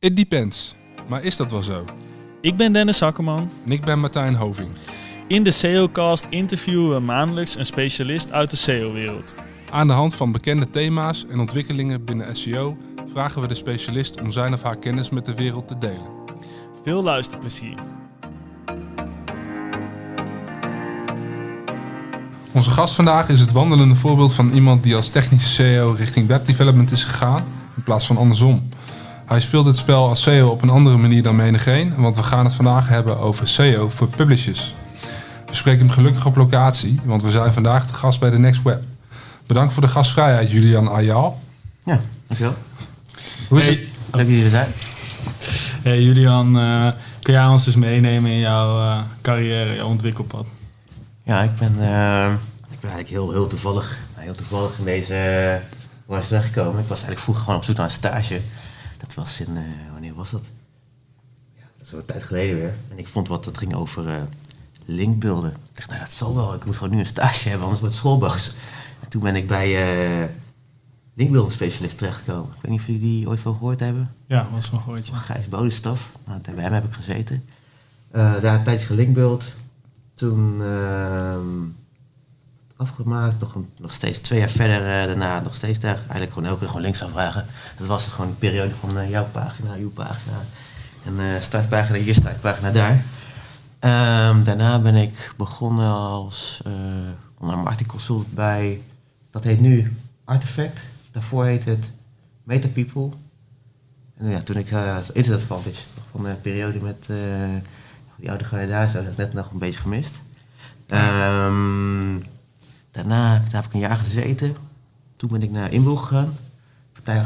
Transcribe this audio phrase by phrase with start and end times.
[0.00, 0.74] It depends.
[1.08, 1.84] Maar is dat wel zo?
[2.40, 3.50] Ik ben Dennis Hakkerman.
[3.64, 4.68] En ik ben Martijn Hoving.
[5.28, 9.34] In de SEOcast interviewen we maandelijks een specialist uit de SEO-wereld.
[9.70, 12.76] Aan de hand van bekende thema's en ontwikkelingen binnen SEO
[13.12, 16.10] vragen we de specialist om zijn of haar kennis met de wereld te delen.
[16.82, 17.74] Veel luisterplezier.
[22.52, 26.90] Onze gast vandaag is het wandelende voorbeeld van iemand die als technische SEO richting webdevelopment
[26.90, 27.44] is gegaan,
[27.76, 28.68] in plaats van andersom.
[29.28, 32.44] Hij speelt het spel als SEO op een andere manier dan menigeen, want we gaan
[32.44, 34.74] het vandaag hebben over SEO voor publishers.
[35.46, 38.62] We spreken hem gelukkig op locatie, want we zijn vandaag de gast bij de Next
[38.62, 38.82] Web.
[39.46, 41.40] Bedankt voor de gastvrijheid, Julian Ayal.
[41.84, 42.54] Ja, dankjewel.
[43.48, 43.78] Hoe is het?
[43.78, 44.68] Leuk dat jullie er zijn.
[45.82, 46.88] Hey Julian, eh,
[47.22, 50.48] kun jij ons eens meenemen in jouw eh, carrière, jouw ontwikkelpad?
[51.22, 52.32] Ja, ik ben, eh,
[52.70, 55.68] ik ben eigenlijk heel, heel, toevallig, heel toevallig in deze uh,
[56.06, 56.80] branche terechtgekomen.
[56.80, 58.40] Ik was eigenlijk vroeger gewoon op zoek naar een stage.
[58.98, 59.62] Dat was in, eh,
[59.92, 60.50] wanneer was dat?
[61.56, 62.74] Ja, dat is wel een tijd geleden weer.
[62.90, 64.22] En ik vond wat dat ging over uh,
[64.84, 65.50] linkbeelden.
[65.50, 67.94] Ik dacht, nou dat zal wel, ik moet gewoon nu een stage hebben, anders wordt
[67.94, 68.54] school boos.
[69.00, 70.28] En toen ben ik bij uh,
[71.14, 72.54] linkbeelden specialist terechtgekomen.
[72.56, 74.14] Ik weet niet of jullie die ooit van gehoord hebben.
[74.26, 75.06] Ja, was van gehoord.
[75.06, 75.16] Ja.
[75.16, 76.12] Gijs Bodenstaf.
[76.26, 77.44] Nou, bij hem heb ik gezeten.
[78.10, 79.52] daar een tijdje gelinkbeeld.
[80.14, 81.36] Toen uh,
[82.78, 86.58] afgemaakt, nog, nog steeds twee jaar verder uh, daarna, nog steeds daar eigenlijk gewoon elke
[86.58, 87.46] keer gewoon links aanvragen.
[87.78, 90.36] Dat was gewoon een periode van uh, jouw pagina, uw pagina.
[91.04, 93.04] En uh, startpagina hier, startpagina daar.
[94.30, 96.60] Um, daarna ben ik begonnen als
[97.38, 98.80] onder consultant bij,
[99.30, 100.84] dat heet nu Artifact.
[101.10, 101.90] Daarvoor heet het
[102.44, 103.10] Meta People.
[104.16, 107.08] En ja, toen ik als Internet Vantage, van een periode met
[108.16, 110.20] die oude garde daar zo, dat net nog een beetje gemist.
[110.90, 112.24] Um,
[112.98, 114.56] daarna daar heb ik een jaar gezeten.
[115.16, 116.36] Toen ben ik naar Inboel gegaan.
[116.92, 117.16] Partij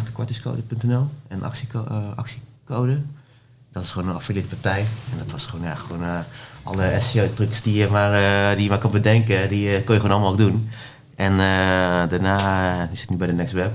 [1.29, 3.01] en uh, actiecode.
[3.73, 4.81] Dat is gewoon een affiliate partij.
[4.81, 6.19] En dat was gewoon, ja, gewoon uh,
[6.63, 10.17] alle SEO-trucs die je maar, uh, die je maar kan bedenken, die kon je gewoon
[10.17, 10.69] allemaal doen.
[11.15, 11.37] En
[12.09, 13.75] daarna is het nu bij de Next Web.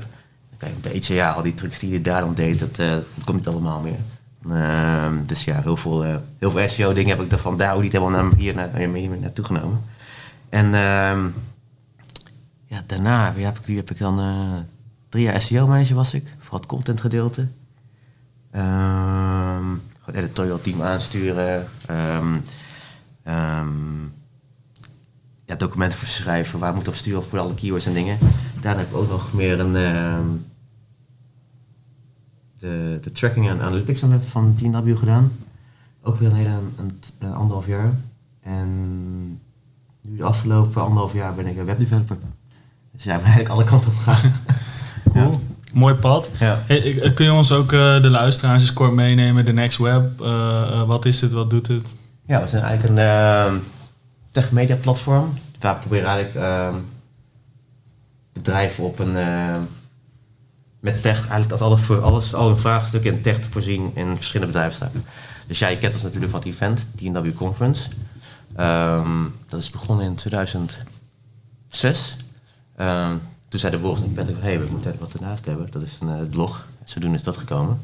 [0.50, 2.81] Dan kan je een beetje, ja, al die trucs die je daar dan deed, dat,
[3.24, 4.00] komt niet allemaal meer.
[4.47, 7.75] Uh, dus ja, heel veel, uh, heel veel SEO dingen heb ik er van daar
[7.75, 8.69] ook niet helemaal naar, hier, naar,
[9.19, 9.81] naartoe genomen.
[10.50, 11.25] En uh,
[12.67, 14.53] ja, daarna heb ik, heb ik dan uh,
[15.09, 17.41] drie jaar SEO manager was ik, vooral het content gedeelte.
[18.51, 21.67] Um, gewoon editorial team aansturen.
[21.89, 22.44] Um,
[25.45, 28.17] ja, documenten voor schrijven, waar moet op sturen voor alle keywords en dingen.
[28.61, 29.75] Daarna heb ik ook nog meer een
[32.59, 35.31] de, de tracking en analytics van 10W gedaan.
[36.01, 37.94] Ook weer een hele een, anderhalf jaar.
[38.41, 38.69] En
[40.01, 42.17] nu de afgelopen anderhalf jaar ben ik een webdeveloper.
[42.97, 44.34] Dus ja, ben eigenlijk alle kanten op gegaan.
[45.13, 45.31] cool.
[45.31, 45.38] Ja.
[45.74, 46.30] Mooi pad.
[46.40, 46.63] Ja.
[46.66, 49.46] Hey, kun je ons ook uh, de luisteraars eens kort meenemen?
[49.46, 51.96] De Next Web, uh, uh, wat is het, wat doet het?
[52.28, 53.62] Ja, we zijn eigenlijk een
[54.31, 55.34] tech media platform.
[55.59, 56.74] Waar we proberen eigenlijk
[58.34, 59.16] bedrijven op een
[60.80, 64.53] met tech eigenlijk dat alles, voor alles, alle vraagstukken in tech te voorzien in verschillende
[64.53, 65.06] bedrijfstakken.
[65.47, 67.90] Dus ja, je kent ons natuurlijk van het event, TNW Conference.
[68.59, 72.18] Um, dat is begonnen in 2006.
[72.79, 75.67] Um, toen zei de Wolfs en Patrick, hey, we moeten wat ernaast hebben.
[75.71, 76.67] Dat is een uh, blog.
[76.83, 77.81] Zodoende is dat gekomen.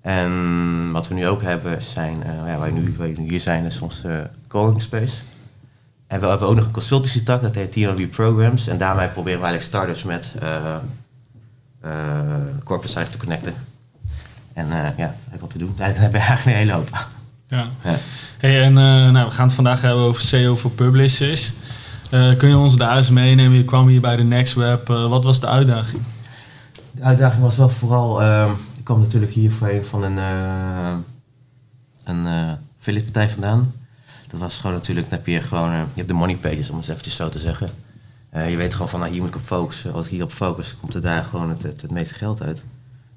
[0.00, 3.28] En wat we nu ook hebben zijn, uh, ja, waar, we nu, waar we nu
[3.28, 5.16] hier zijn, is ons uh, co-working space.
[6.06, 8.66] En we hebben ook nog een consultancy tak, dat heet TNW Programs.
[8.66, 10.76] En daarmee proberen we eigenlijk startups met uh,
[12.64, 13.54] corporate site te connecten.
[14.52, 15.74] En ja, dat heb ik wat te doen.
[15.78, 17.06] Daar hebben we eigenlijk een hele hoop.
[17.48, 17.68] Ja.
[17.84, 17.96] ja.
[18.38, 21.52] Hey, en nou, we gaan het vandaag hebben over SEO voor publishers.
[22.10, 23.56] Kun je ons daar eens meenemen?
[23.56, 24.88] Je kwam hier bij de Next Web.
[24.88, 26.02] wat was de uitdaging?
[26.90, 28.22] De uitdaging was wel vooral...
[28.22, 30.16] Ehm, ik kwam natuurlijk hier voorheen van een,
[32.04, 32.26] een
[32.78, 33.72] affiliate partij vandaan.
[34.28, 35.10] Dat was gewoon natuurlijk...
[35.10, 35.70] Dan heb je gewoon...
[35.70, 37.68] je hebt de money pages, om het even zo te zeggen.
[38.32, 39.92] Je weet gewoon van, nou, hier moet ik op focussen.
[39.92, 42.62] Als ik hier op focus, komt er daar gewoon het, het, meeste geld uit.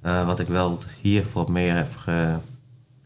[0.02, 2.36] Wat ik wel hier wat meer heb ge,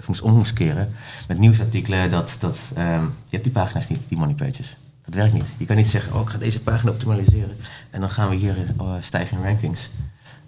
[0.06, 0.90] moest om moest keren.
[1.28, 4.76] Met nieuwsartikelen, dat, dat, um, je hebt die pagina's niet, die money pages.
[5.08, 5.48] Dat werkt niet.
[5.58, 7.58] Je kan niet zeggen, oh, ik ga deze pagina optimaliseren.
[7.90, 9.90] En dan gaan we hier uh, stijgen in rankings.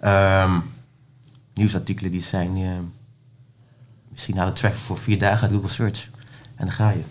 [0.04, 0.62] Um,
[1.54, 2.56] nieuwsartikelen die zijn...
[2.56, 2.70] Uh,
[4.10, 6.08] misschien halen track voor vier dagen uit Google Search.
[6.56, 7.02] En dan ga je.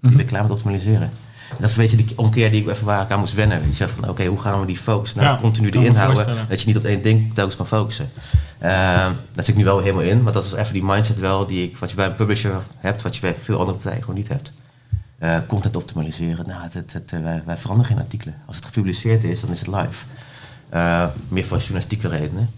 [0.00, 1.10] Je bent klaar met optimaliseren.
[1.58, 3.66] Dat is een beetje die omkeer die ik even waar ik aan moest wennen.
[3.66, 6.46] Je zegt van oké, okay, hoe gaan we die focus nou ja, continu erin houden?
[6.48, 8.10] Dat je niet op één ding telkens kan focussen.
[8.56, 11.46] Uh, daar zit ik nu wel helemaal in, maar dat is even die mindset wel
[11.46, 14.16] die ik, wat je bij een publisher hebt, wat je bij veel andere partijen gewoon
[14.16, 14.50] niet hebt.
[15.24, 18.34] Uh, content optimaliseren, nou, het, het, het, wij, wij, veranderen geen artikelen.
[18.46, 20.04] Als het gepubliceerd is, dan is het live.
[20.74, 22.50] Uh, meer voor journalistieke redenen.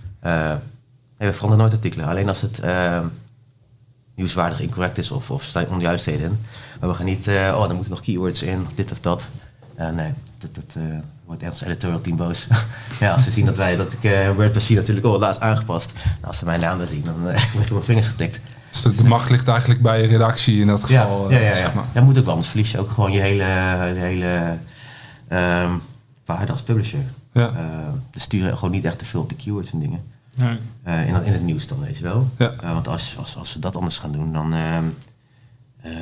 [1.18, 2.06] nee, we veranderen nooit artikelen.
[2.06, 2.60] Alleen als het
[4.16, 6.38] nieuwswaardig incorrect is of, of staan onjuistheden in.
[6.80, 9.28] Maar we gaan niet, eh, oh, dan moeten nog keywords in, dit of dat.
[9.74, 12.46] Eh, nee, dat, dat eh, wordt ons editorial team boos.
[13.00, 15.92] ja, als ze zien dat wij, dat ik eh, WordPress zie natuurlijk, oh, laatst aangepast.
[15.94, 18.40] Nou, als ze mijn naam dan zien, dan eh, word ik op mijn vingers getikt.
[18.82, 21.30] Dus de, de macht ligt eigenlijk bij je redactie in dat geval.
[21.30, 21.74] ja, eh, ja, ja, zeg ja.
[21.74, 21.84] maar.
[21.92, 23.44] Dat moet ook wel, anders verlies je ook gewoon je hele,
[23.94, 24.56] je hele
[25.28, 25.70] ehm,
[26.24, 27.00] waarde als publisher.
[27.32, 27.50] Ja.
[27.50, 27.58] Uh,
[28.12, 30.00] we sturen gewoon niet echt te veel op de keywords en dingen.
[30.36, 30.58] Nee.
[30.82, 32.30] Eh, in, in het nieuws dan, weet je wel.
[32.36, 32.50] Ja.
[32.50, 34.54] Eh, want als, als, als we dat anders gaan doen, dan...
[34.54, 34.84] ehm
[35.82, 35.92] eh,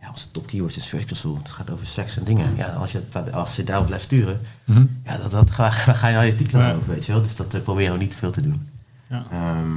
[0.00, 2.56] ja, onze top keywords in Search Console, het gaat over seks en dingen.
[2.56, 4.84] Ja, als je, het- als je daarop blijft sturen, Mhm.
[5.04, 6.72] ja, dat, dat ga, ga je al je artikelen Ja.
[6.74, 7.22] over, weet je wel.
[7.22, 8.68] Dus dat eh, proberen we niet te veel te doen.
[9.06, 9.24] Ja.
[9.30, 9.76] Ehm,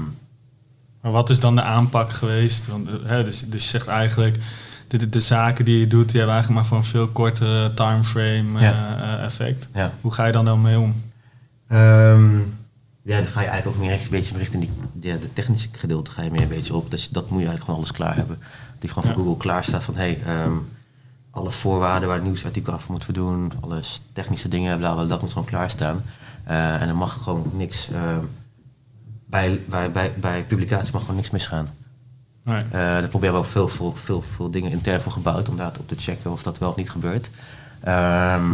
[1.01, 2.67] Maar wat is dan de aanpak geweest?
[2.67, 4.38] Want, eh, hè, dus, dus je zegt eigenlijk,
[4.88, 7.73] de, de, de zaken die je doet, die hebben eigenlijk maar voor een veel kortere
[7.73, 8.97] timeframe Ja.
[9.17, 9.69] eh, effect.
[9.73, 9.91] ja.
[10.01, 10.95] Hoe ga je dan dan mee om?
[11.67, 12.38] Ehm,
[13.01, 14.61] ja, dan ga je eigenlijk ook meer echt een beetje richting
[14.94, 16.91] die, de, de technische gedeelte ga je meer een beetje op.
[16.91, 18.39] Dus dat moet je eigenlijk gewoon alles klaar hebben.
[18.79, 19.19] Die gewoon voor Ja.
[19.19, 20.51] Google klaar staat van hey, ehm,
[21.31, 23.81] alle voorwaarden waar het nieuwsartikel af moet voldoen, alle
[24.13, 26.01] technische dingen, bla, bla, dat moet gewoon klaarstaan.
[26.44, 28.23] Eh en er mag gewoon niks, ehm,
[29.29, 31.68] bij, bij, bij, bij publicatie mag gewoon niks misgaan.
[32.44, 32.63] Nee.
[32.63, 35.71] Eh daar proberen we ook veel, veel, veel, veel dingen intern voor gebouwd om daar
[35.79, 37.29] op te checken of dat wel of niet gebeurt.
[37.83, 38.45] Ehm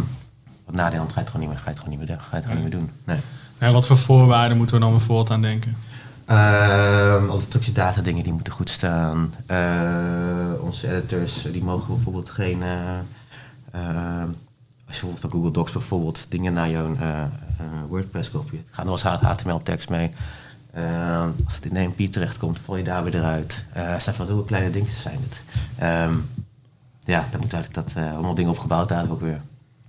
[0.64, 2.08] want na de hand ga je het gewoon niet meer, ga je het gewoon niet
[2.08, 2.90] meer, ga je het gewoon niet meer doen.
[3.04, 3.20] Nee.
[3.60, 5.76] Ja, wat voor voorwaarden moeten we dan bijvoorbeeld aan denken?
[6.24, 9.34] Ehm alle structured data dingen die moeten goed staan.
[9.46, 9.58] Eh,
[10.60, 12.62] onze editors die mogen bijvoorbeeld geen.
[12.62, 12.98] eh,
[13.70, 14.22] eh,
[14.86, 16.96] als je bijvoorbeeld van Google Docs bijvoorbeeld dingen naar jouw
[17.88, 18.66] WordPress kopieert.
[18.70, 20.10] Ga er als HTML tekst mee.
[20.74, 23.64] Ehm, als het in een AMP terechtkomt, val je daar weer eruit.
[23.72, 25.42] Het zijn van zulke kleine dingetjes zijn het.
[25.78, 26.14] Ehm,
[27.04, 29.40] ja, daar moet eigenlijk dat, eh, allemaal dingen op gebouwd eigenlijk ook weer.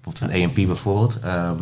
[0.01, 1.19] Bijvoorbeeld een AMP bijvoorbeeld.
[1.19, 1.55] Ehm,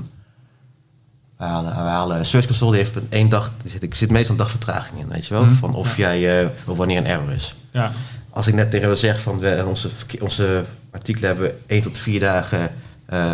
[1.37, 4.31] we halen, we halen Search Console die heeft een één dag, er zit, zit meestal
[4.31, 5.43] een dag vertraging in, weet je wel?
[5.43, 5.53] Mhm.
[5.53, 7.55] Van of jij, eh, of wanneer een error is.
[7.71, 7.91] Ja,
[8.29, 12.19] Als ik net tegen hem zeg van we, onze, onze artikelen hebben één tot vier
[12.19, 12.71] dagen
[13.05, 13.31] eh,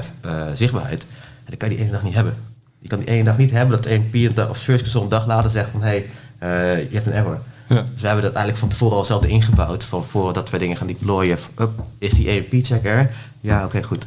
[0.53, 1.05] zichtbaarheid,
[1.45, 2.37] dan kan je die ene dag niet hebben.
[2.79, 5.25] Je kan die ene dag niet hebben dat een dag of Search Console een dag
[5.27, 6.05] later zegt van hé, hey,
[6.37, 7.39] eh, je hebt een error.
[7.69, 7.81] Ja.
[7.91, 9.83] Dus we hebben dat eigenlijk van tevoren al zelf ingebouwd.
[9.83, 11.37] Van voordat we dingen gaan deployen.
[11.59, 13.11] Up, is die EMP-check er?
[13.41, 14.05] Ja, oké, goed.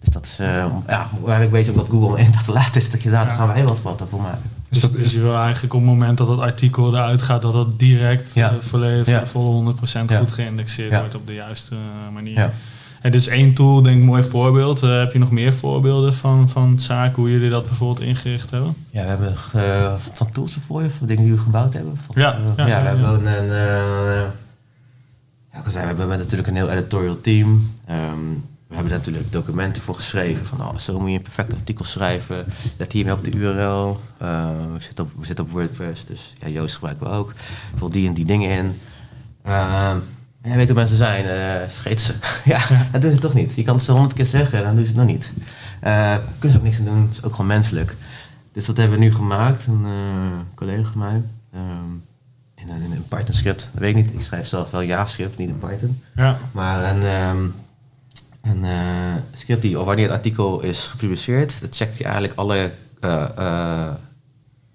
[0.00, 2.90] Dus dat is, eh, ja, waar ik weet omdat Google één dag te laat is,
[2.90, 4.50] dat je daar, daar gaan wij wat, wat voor maken.
[4.68, 7.22] Dus dus, dat dus is, je wil eigenlijk op het moment dat dat artikel eruit
[7.22, 8.50] gaat, dat dat direct Ja.
[8.50, 9.26] eh, volledig Ja.
[9.26, 10.18] volle 100% Ja.
[10.18, 10.98] goed geïndexeerd Ja.
[10.98, 11.74] wordt op de juiste
[12.12, 12.50] manier.
[13.02, 14.82] En dus één tool, denk ik, mooi voorbeeld.
[14.82, 18.74] Eh, heb je nog meer voorbeelden van, van zaken, hoe jullie dat bijvoorbeeld ingericht hebben?
[18.90, 21.96] Ja, we hebben eh, van tools voor je, van dingen die we gebouwd hebben.
[21.96, 23.12] Van, Ja, eh, ja, ja, we hebben ja.
[23.12, 23.46] ook een.
[25.52, 27.72] ja, we hebben natuurlijk een heel editorial team.
[27.86, 28.26] Ehm,
[28.68, 30.46] we hebben natuurlijk documenten voor geschreven.
[30.46, 32.44] Van oh, zo moet je een perfect artikel schrijven.
[32.76, 34.00] Let hiermee op de URL.
[34.18, 37.32] We, zitten op, we zitten op WordPress, dus ja, Joost gebruiken we ook.
[37.76, 38.74] Vul die en die dingen in.
[40.44, 42.14] Ja, weet hoe mensen zijn, eh vergeet ze.
[42.44, 42.60] ja,
[42.92, 43.54] dat doen ze toch niet.
[43.54, 45.32] Je kan het ze honderd keer zeggen, dan doen ze het nog niet.
[45.80, 47.96] Eh kunnen ze ook niks aan doen, het is ook gewoon menselijk.
[48.52, 49.66] Dus wat hebben we nu gemaakt?
[49.66, 51.22] Een eh, collega van mij.
[51.52, 51.92] ehm,
[52.54, 53.68] in, een, in Python script.
[53.72, 54.12] Dat weet ik niet.
[54.12, 56.02] Ik schrijf zelf wel JavaScript, niet in Python.
[56.14, 57.44] Ja, Maar een, ehm,
[58.42, 63.24] een eh, script die, wanneer het artikel is gepubliceerd, dat checkt hij eigenlijk alle eh,
[63.36, 63.88] eh,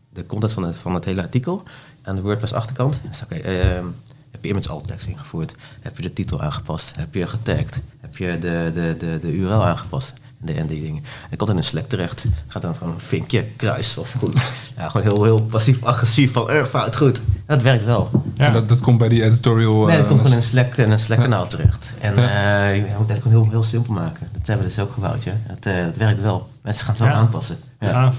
[0.09, 1.63] de content van het, van het hele artikel
[2.03, 2.99] aan de WordPress achterkant.
[3.09, 3.85] Dus, oké, ehm,
[4.31, 5.53] heb je image alt tekst ingevoerd?
[5.81, 6.91] Heb je de titel aangepast?
[6.97, 7.79] Heb je getagd?
[8.01, 10.13] Heb je de, de, de, de URL aangepast?
[10.39, 11.03] En, de, en die dingen.
[11.03, 12.23] En ik komt in een Slack terecht.
[12.47, 14.41] Gaat dan gewoon een vinkje, kruis of goed.
[14.77, 17.21] Ja, gewoon heel, heel passief-agressief van eh, fout, goed.
[17.45, 18.09] Dat werkt wel.
[18.33, 18.45] ja.
[18.45, 19.85] en dat, dat komt bij die editorial.
[19.85, 21.93] Nee, dat eh, komt gewoon in een Slack, in een Slack kanaal terecht.
[21.99, 22.21] En Ja.
[22.69, 24.27] eh, je moet het eigenlijk gewoon heel, heel simpel maken.
[24.37, 25.33] Dat hebben we dus ook gebouwd, ja.
[25.43, 26.49] Het, het werkt wel.
[26.61, 27.19] Mensen gaan het wel Ja.
[27.19, 27.57] aanpassen.
[27.79, 28.13] Ja.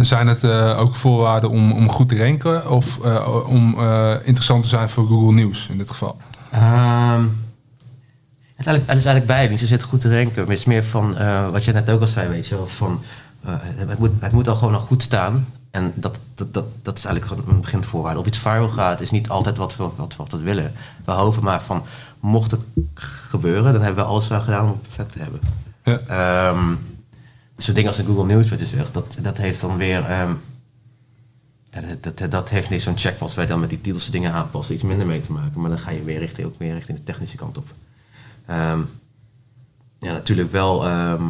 [0.00, 4.62] Zijn het eh, ook voorwaarden om, om goed te ranken of eh, om eh, interessant
[4.62, 6.16] te zijn voor Google Nieuws in dit geval?
[6.50, 7.24] Ehm,
[8.56, 9.60] het, is eigenlijk, het is eigenlijk beide niet.
[9.60, 10.36] Ze zitten goed te renken.
[10.36, 12.66] Maar het is meer van, eh, wat je net ook al zei, weet je wel,
[12.66, 13.02] van,
[13.44, 15.46] eh, het, moet, het moet al gewoon nog goed staan.
[15.70, 18.20] En dat, dat, dat, dat is eigenlijk gewoon een beginvoorwaarde.
[18.20, 20.72] Of iets viral gaat, is niet altijd wat we, wat we altijd willen.
[21.04, 21.82] We hopen maar van,
[22.20, 25.40] mocht het gebeuren, dan hebben we alles aan gedaan om het perfect te hebben.
[25.82, 25.98] Ja.
[25.98, 26.74] Ehm
[27.56, 30.04] Zo'n ding als een Google News, wat je zegt, dat, dat heeft dan weer...
[30.04, 30.32] ehm,
[32.00, 34.74] dat, dat, dat heeft niet zo'n check als wij dan met die titels dingen aanpassen,
[34.74, 35.60] iets minder mee te maken.
[35.60, 37.68] Maar dan ga je weer richting, ook weer richting de technische kant op.
[38.46, 38.80] Ehm,
[39.98, 40.84] ja, natuurlijk wel...
[40.84, 41.24] ehm,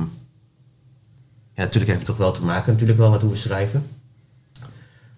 [1.54, 3.86] ja, natuurlijk heeft het toch wel te maken natuurlijk wel met hoe we schrijven.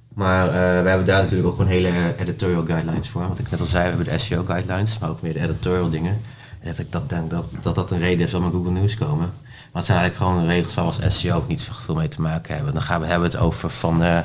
[0.08, 3.28] Maar eh, we hebben daar natuurlijk ook gewoon hele editorial guidelines voor.
[3.28, 5.90] Wat ik net al zei, we hebben de SEO guidelines, maar ook meer de editorial
[5.90, 6.20] dingen.
[6.60, 8.96] En dat ik dat denk dat, dat dat een reden is om aan Google News
[8.96, 9.32] komen.
[9.72, 12.20] Maar het zijn eigenlijk gewoon regels waar we als SEO ook niet zoveel mee te
[12.20, 12.72] maken hebben.
[12.72, 14.02] Dan gaan we hebben het over van...
[14.02, 14.18] eh,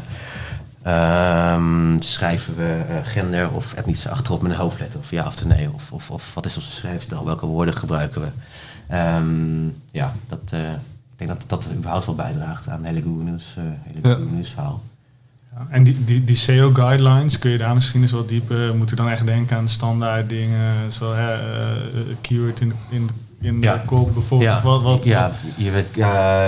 [0.83, 4.99] Ehm, schrijven we eh, gender of etnische achtergrond met een hoofdletter?
[4.99, 5.69] Of ja of nee?
[5.73, 7.25] Of, of, of wat is onze schrijfstijl?
[7.25, 8.27] Welke woorden gebruiken we?
[8.87, 13.53] Ehm, ja, dat, eh, ik denk dat dat überhaupt wel bijdraagt aan hele Google News,
[13.57, 14.15] eh, hele Ja.
[14.15, 14.81] Google News verhaal.
[15.55, 18.89] Ja, en die, die, die SEO guidelines, kun je daar misschien eens wat dieper, moet
[18.89, 21.35] je dan echt denken aan standaard dingen, zoals hè,
[22.21, 23.83] keyword in de, in de, in Ja.
[23.85, 26.47] kop bijvoorbeeld, of wat, wat, ja, je weet, ja,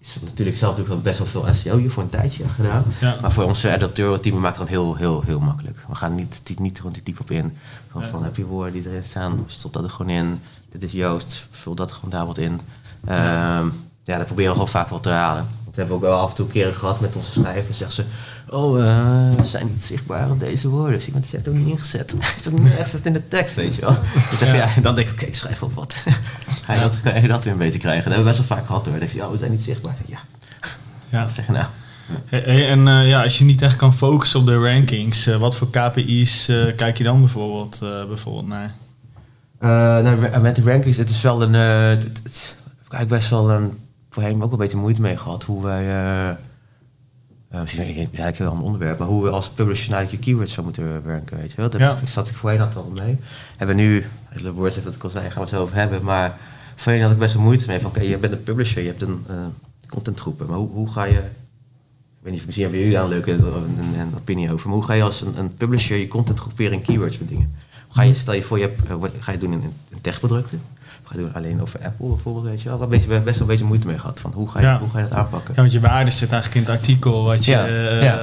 [0.00, 2.84] is natuurlijk zelf natuurlijk best wel veel SEO hier voor een tijdje gedaan.
[3.00, 3.16] Ja.
[3.20, 5.84] Maar voor onze editorial team we maken het dan heel, heel, heel makkelijk.
[5.88, 7.56] We gaan niet, niet, niet gewoon diep op in.
[7.94, 8.02] Ja.
[8.02, 10.40] van heb je woorden die erin staan, stop dat er gewoon in.
[10.72, 12.60] Dit is Joost, vul dat gewoon daar wat in.
[13.06, 13.66] Ehm,
[14.02, 15.46] ja, dat proberen we gewoon vaak wel te halen.
[15.64, 17.78] We hebben ook wel af en toe keren gehad met onze schrijvers.
[17.78, 18.10] Zeggen ze,
[18.50, 20.94] oh, eh, we zijn niet zichtbaar op deze woorden.
[20.96, 22.14] Dus iemand zegt ook niet ingezet.
[22.36, 23.90] is ook niet ergens in de tekst, weet je wel.
[24.30, 24.80] Ik zeg, ja.
[24.80, 26.02] dan denk ik, oké, ik schrijf op wat.
[26.64, 28.04] ga, je dat, ga je dat weer een beetje krijgen?
[28.04, 28.90] Dat hebben we best wel vaak gehad hoor.
[28.90, 29.96] Dan denk ik, ja, we zijn niet zichtbaar.
[30.06, 30.18] Ja,
[31.08, 31.22] Ja.
[31.22, 31.66] dat zeg je nou.
[32.26, 35.36] Hey, hey, en eh, ja, als je niet echt kan focussen op de rankings, eh,
[35.36, 38.74] wat voor KPI's eh, kijk je dan bijvoorbeeld, eh, bijvoorbeeld naar?
[39.58, 39.68] Eh,
[40.04, 41.54] nou, met- de rankings, het is wel een.
[41.54, 43.78] eh, het, het, het- heb ik eigenlijk best wel een.
[44.10, 45.42] Voorheen ook wel een beetje moeite mee gehad.
[45.42, 45.84] Hoe wij.
[47.48, 50.06] Eh misschien het is eigenlijk een heel ander onderwerp, maar hoe we als publisher naar
[50.10, 51.70] je keywords zou moeten ranken, weet je wel.
[51.70, 51.98] Daar Ja.
[52.06, 53.16] zat ik voorheen altijd al mee.
[53.56, 56.02] Hebben nu, het woord heeft dat ik al zei, gaan we het zo over hebben,
[56.02, 56.36] maar
[56.74, 59.02] voorheen had ik best wel moeite mee van, oké, je bent een publisher, je hebt
[59.02, 59.34] een eh
[59.88, 63.32] contentgroepen, maar hoe, hoe ga je, ik weet niet, misschien hebben jullie daar een leuke
[63.32, 66.38] een, een, een opinie over, maar hoe ga je als een, een publisher je content
[66.40, 67.54] groeperen in keywords met dingen?
[67.88, 70.60] Ga je, stel je voor, je hebt, eh, wat ga je doen in, in techprodukten?
[71.08, 72.78] Ga doen alleen over Apple bijvoorbeeld, weet je wel?
[72.78, 74.78] Daar heb ik best wel een beetje moeite mee gehad, van hoe ga je, Ja.
[74.78, 75.54] hoe ga je dat aanpakken?
[75.54, 78.18] Ja, want je waarde zit eigenlijk in het artikel wat je Ja, eh, ja.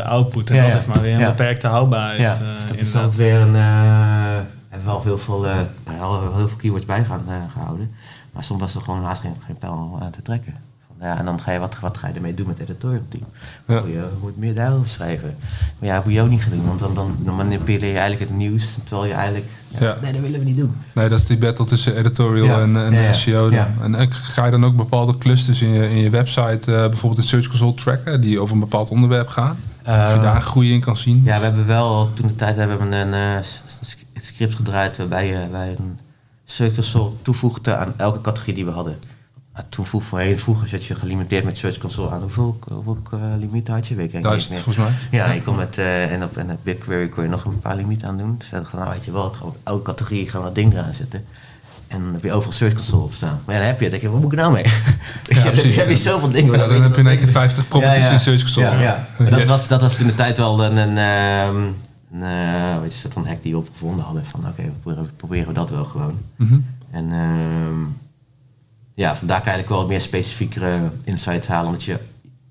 [0.00, 0.50] eh, output.
[0.50, 0.76] En Ja, dat ja.
[0.76, 1.28] heeft maar weer een Ja.
[1.28, 2.20] beperkte houdbaarheid.
[2.20, 3.54] Ja, eh, dus dat is altijd weer een.
[3.56, 3.62] eh
[4.68, 7.90] hebben we al heel veel, eh, al heel veel keywords bij gaan, eh, gehouden.
[8.32, 10.54] Maar soms was er gewoon haast geen, geen pijl aan te trekken.
[10.86, 13.02] Van, ja, en dan ga je, wat, wat ga je ermee doen met het editorial
[13.08, 13.24] team?
[13.66, 13.90] Ja.
[13.92, 15.36] Je moet meer daarover schrijven.
[15.78, 17.98] Maar ja, dat moet je ook niet gaan doen, want dan, dan, dan manipuleer je
[17.98, 18.76] eigenlijk het nieuws.
[18.84, 19.46] Terwijl je eigenlijk.
[19.80, 19.96] Ja.
[20.02, 20.72] Nee, dat willen we niet doen.
[20.94, 22.60] Nee, dat is die battle tussen editorial Ja.
[22.60, 23.12] en, en Ja, ja.
[23.12, 23.50] SEO.
[23.50, 23.94] Dan.
[23.94, 27.26] En ga je dan ook bepaalde clusters in je, in je website, eh, bijvoorbeeld de
[27.28, 29.50] Search Console tracken, die over een bepaald onderwerp gaan?
[29.80, 31.22] of je Eh, daar een groei in kan zien?
[31.24, 33.36] Ja, we hebben wel toen de tijd hebben we een eh,
[34.20, 35.98] script gedraaid waarbij je bij een
[36.44, 38.96] search console toevoegde aan elke categorie die we hadden.
[39.56, 43.18] Maar toen vroeg voorheen, vroeger zat je gelimiteerd met search console aan hoeveel, hoeveel eh,
[43.38, 43.94] limiet had je?
[43.94, 44.94] Weet ik Duizend niet volgens mij.
[45.10, 47.76] Ja, je kon met, eh, en op, en op BigQuery kon je nog een paar
[47.76, 48.34] limieten aan doen.
[48.38, 51.24] Dus gedaan, nou weet je wel, op elke categorie gaan we dat ding eraan zetten.
[51.86, 53.40] En dan heb je overal search console op staan.
[53.44, 53.92] Maar ja, dan heb je het.
[53.92, 54.64] Dan denk wat moet ik nou mee?
[55.22, 56.52] Ja, dan heb je zoveel dingen.
[56.52, 58.78] Ja, dan heb je in één keer 50 properties in Search Console.
[58.78, 61.62] Ja, dat, was, dat was toen de tijd wel een, een, ehm,
[62.12, 64.24] een, eh, weet je, soort van hack die we opgevonden hadden.
[64.26, 66.18] Van oké, we proberen, proberen we dat wel gewoon.
[66.36, 66.58] Mhm.
[66.90, 68.05] En ehm,
[68.96, 71.66] ja, vandaar kan eigenlijk wel meer specifiekere insights halen.
[71.66, 71.98] Omdat je,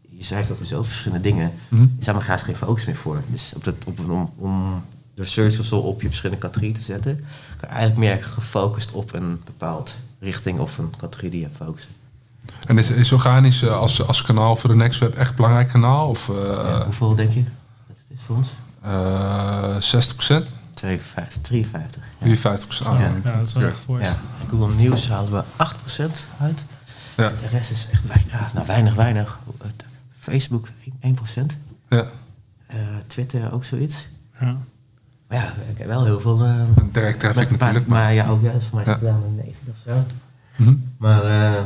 [0.10, 1.52] je schrijft over zoveel verschillende dingen.
[1.68, 1.82] Mhm.
[1.82, 3.24] Je hebt maar graag geen focus meer voor.
[3.28, 4.84] Dus op dat, op, om, om
[5.16, 7.16] de search console op je verschillende categorieën te zetten,
[7.60, 11.58] kan je eigenlijk meer gefocust op een bepaald richting of een categorie die je hebt
[11.58, 11.92] focussen.
[12.68, 16.10] En is, is organisch eh, als, als kanaal voor de NextWeb echt een belangrijk kanaal?
[16.10, 18.50] Of eh Ja, hoeveel denk je dat het is voor ons?
[18.82, 20.48] eh 60%?
[20.76, 22.04] 52, 53.
[22.20, 22.26] Ja.
[22.28, 22.88] 53%?
[22.88, 23.12] Ah, Ja.
[23.24, 24.00] Ja, dat is echt voor.
[24.02, 24.16] Ja.
[24.50, 26.64] Google News halen we 8% uit.
[27.18, 27.30] Ja.
[27.30, 28.54] De rest is echt weinig.
[28.54, 29.40] Nou, weinig, weinig.
[30.20, 30.68] Facebook
[31.02, 31.58] 1%.
[31.90, 32.06] ja.
[32.68, 32.78] Eh,
[33.08, 34.06] Twitter ook zoiets.
[34.40, 34.58] Ja.
[35.28, 36.44] Maar ja, ik heb wel heel veel...
[36.44, 36.54] eh,
[36.92, 37.88] Direct traffic met- natuurlijk.
[37.88, 39.06] Maar, Maar, ja, ook ja, voor mij is het Ja.
[39.06, 40.04] wel een 9 of zo.
[40.56, 40.74] Mhm.
[40.98, 41.64] Maar eh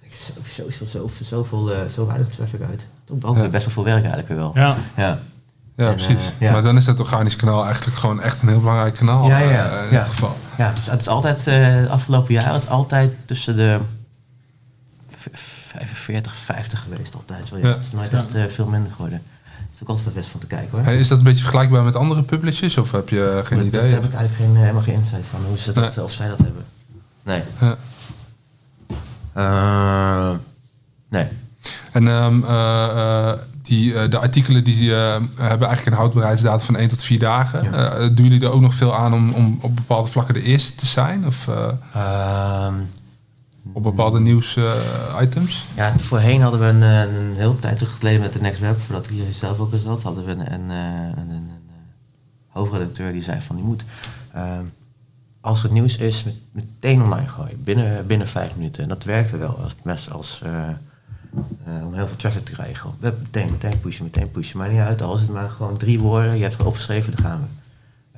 [0.00, 2.86] ik zo, zo, zo, zo, zoveel, eh, zo weinig traffic uit.
[3.04, 4.50] Toch ook best wel veel werk eigenlijk weer wel.
[4.54, 4.76] Ja.
[4.96, 5.18] Ja.
[5.78, 6.26] Ja, En, precies.
[6.26, 6.52] eh, ja.
[6.52, 9.28] Maar dan is dat organisch kanaal eigenlijk gewoon echt een heel belangrijk kanaal.
[9.28, 9.98] Ja, ja, eh, in ja.
[9.98, 10.36] dit geval.
[10.58, 11.44] Ja, het is, het is altijd, eh,
[11.82, 13.78] de afgelopen jaren, het is altijd tussen de
[15.16, 17.50] v- 45, 50 geweest altijd.
[17.50, 17.66] Wel, ja.
[17.68, 17.74] Ja.
[17.74, 19.22] Het is nooit eh, veel minder geworden.
[19.52, 20.80] Het is ook altijd best van te kijken hoor.
[20.84, 22.76] Hey, is dat een beetje vergelijkbaar met andere publishers?
[22.78, 23.70] Of heb je eh, geen idee?
[23.70, 26.04] Daar heb ik eigenlijk geen, eh, helemaal geen insight van hoe ze dat, Nee.
[26.04, 26.64] of zij dat hebben.
[27.22, 27.42] Nee.
[27.60, 27.76] Ja.
[29.32, 30.30] Eh,
[31.08, 31.26] nee.
[31.92, 36.76] En ehm, eh, eh, die, eh, de artikelen die eh, hebben eigenlijk een houdbaarheidsdatum van
[36.76, 37.62] 1 tot 4 dagen.
[37.62, 37.72] Ja.
[37.92, 40.74] Eh, doen jullie er ook nog veel aan om, om op bepaalde vlakken de eerste
[40.74, 41.26] te zijn?
[41.26, 42.74] Of eh, Ehm,
[43.72, 44.56] op bepaalde nieuws
[45.22, 45.66] items?
[45.76, 49.04] Ja, voorheen hadden we een, een hele tijd terug geleden met de Next Web, voordat
[49.04, 51.50] ik hier zelf ook eens zat, hadden we een, een, een, een, een,
[52.48, 53.84] hoofdredacteur die zei van je moet,
[54.32, 54.64] ehm,
[55.40, 58.82] als het nieuws is, met- meteen online gooien, binnen, binnen vijf minuten.
[58.82, 60.42] En dat werkte wel als, mes- als
[61.64, 62.90] eh, om heel veel traffic te krijgen.
[63.00, 64.58] Meteen, meteen pushen, meteen pushen.
[64.58, 67.26] Maar niet uit, al is het maar gewoon drie woorden, je hebt het opgeschreven, daar
[67.26, 67.46] gaan we.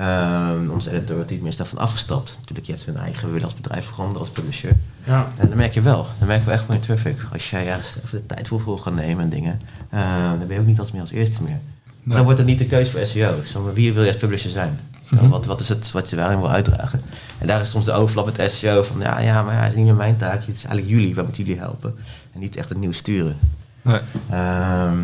[0.03, 0.41] Ehm
[0.81, 2.37] onze editor wordt niet meer daarvan afgestapt.
[2.39, 4.77] Natuurlijk, je hebt een eigen, willen als bedrijf veranderen, als publisher.
[5.05, 5.29] Ja.
[5.37, 7.17] En dan merk je wel, dan merken we echt gewoon in traffic.
[7.33, 10.55] Als jij ergens even de tijd voor wil gaan nemen en dingen, eh, dan ben
[10.55, 11.59] je ook niet als meer als eerste meer.
[12.03, 12.17] Nee.
[12.17, 13.53] Dan wordt het niet de keuze voor SEO's.
[13.53, 14.81] Maar wie wil je als publisher zijn?
[15.09, 15.29] Mhm.
[15.29, 17.01] wat, wat is het wat je wel wil uitdragen?
[17.39, 19.77] En daar is soms de overlap met SEO van ja, ja maar ja, het is
[19.77, 20.41] niet meer mijn taak.
[20.41, 21.95] Het is eigenlijk jullie, waar moeten jullie helpen?
[22.33, 23.37] En niet echt het nieuws sturen.
[23.83, 23.99] Nee.
[24.31, 24.97] Ehm,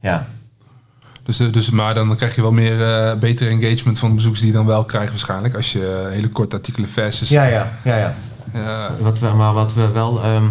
[0.00, 0.26] ja,
[1.22, 4.42] Dus, eh, dus, maar dan krijg je wel meer eh betere engagement van de bezoekers
[4.42, 5.54] die je dan wel krijgen waarschijnlijk.
[5.54, 7.28] Als je eh, hele korte artikelen versus...
[7.28, 8.14] ja, ja, ja, ja.
[8.52, 10.44] Ja, Wat we, maar wat we wel, ehm,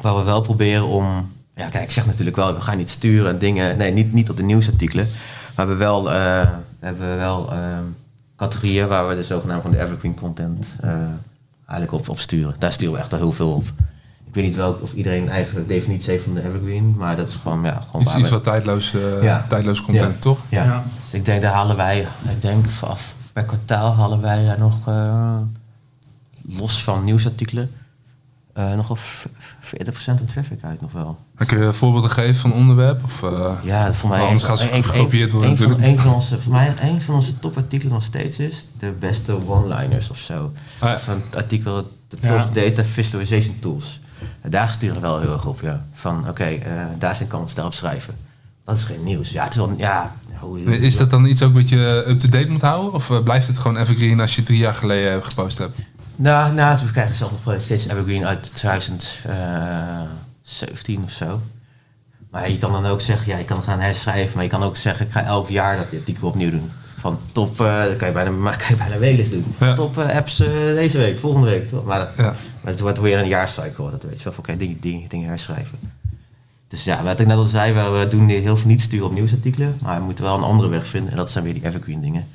[0.00, 1.32] waar we wel proberen om.
[1.54, 3.76] Ja, kijk, ik zeg natuurlijk wel, we gaan niet sturen en dingen.
[3.76, 5.08] Nee, niet, niet op de nieuwsartikelen.
[5.56, 6.48] Maar we hebben wel, eh,
[6.80, 7.82] we hebben wel ehm,
[8.36, 10.90] categorieën waar we de zogenaamde van de evergreen content eh,
[11.66, 12.54] eigenlijk op, op sturen.
[12.58, 13.66] Daar sturen we echt wel heel veel op.
[14.34, 17.28] Ik weet niet wel of iedereen een eigen definitie heeft van de evergreen, maar dat
[17.28, 19.44] is gewoon, ja, gewoon iets, iets wat tijdloos, eh, Ja.
[19.48, 20.20] tijdloos content, Ja.
[20.20, 20.38] toch?
[20.48, 20.64] ja.
[20.64, 20.84] Ja.
[21.02, 24.88] Dus ik denk, daar halen wij, ik denk af per kwartaal halen wij daar nog,
[24.88, 25.38] eh,
[26.48, 27.70] los van nieuwsartikelen,
[28.52, 29.28] eh nog of
[29.60, 31.18] 40% aan traffic uit nog wel.
[31.36, 33.04] Dan kun je voorbeelden geven van onderwerp?
[33.04, 36.40] Of, eh, Ja, voor mij anders gaan ze gekopieerd worden een van- een van onze,
[36.40, 40.52] voor mij een van onze topartikelen nog steeds is de beste one-liners of zo.
[40.78, 40.94] Ah, ja.
[40.94, 41.76] Of een artikel,
[42.08, 42.48] de top Ja.
[42.52, 44.00] data visualization tools.
[44.42, 45.84] Daar sturen we wel heel erg op, ja.
[45.92, 48.14] Van, oké, eh, daar zijn kansen, daarop schrijven.
[48.64, 49.30] Dat is geen nieuws.
[49.30, 50.12] Ja, het is wel, ja...
[50.38, 52.92] hoe Is dat dan iets ook wat je up-to-date moet houden?
[52.92, 55.78] Of eh, blijft het gewoon evergreen als je drie jaar geleden gepost hebt?
[56.16, 61.40] Nou, nou, we krijgen zelf nog steeds Evergreen uit 2017 of zo.
[62.30, 64.76] Maar je kan dan ook zeggen, ja, je kan gaan herschrijven, maar je kan ook
[64.76, 66.70] zeggen, ik ga elk jaar dat artikel opnieuw doen.
[67.04, 69.44] Van top, eh dat kan je bijna, maar kan je bijna wekelijks doen.
[69.60, 69.74] Ja.
[69.74, 71.68] Top eh, apps eh, deze week, volgende week.
[71.68, 71.84] toch?
[71.84, 72.24] Maar, dat, Ja.
[72.60, 74.32] maar het wordt weer een jaarcycle, dat weet je wel.
[74.32, 75.78] van, Oké, dingen, dingen, dingen herschrijven.
[76.68, 79.12] Dus ja, wat ik net al zei, we, we doen heel veel niet sturen op
[79.12, 81.10] nieuwsartikelen, maar we moeten wel een andere weg vinden.
[81.10, 82.26] En dat zijn weer die evergreen dingen.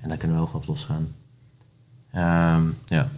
[0.00, 1.08] En daar kunnen we ook op losgaan.
[2.12, 3.08] Ehm ja.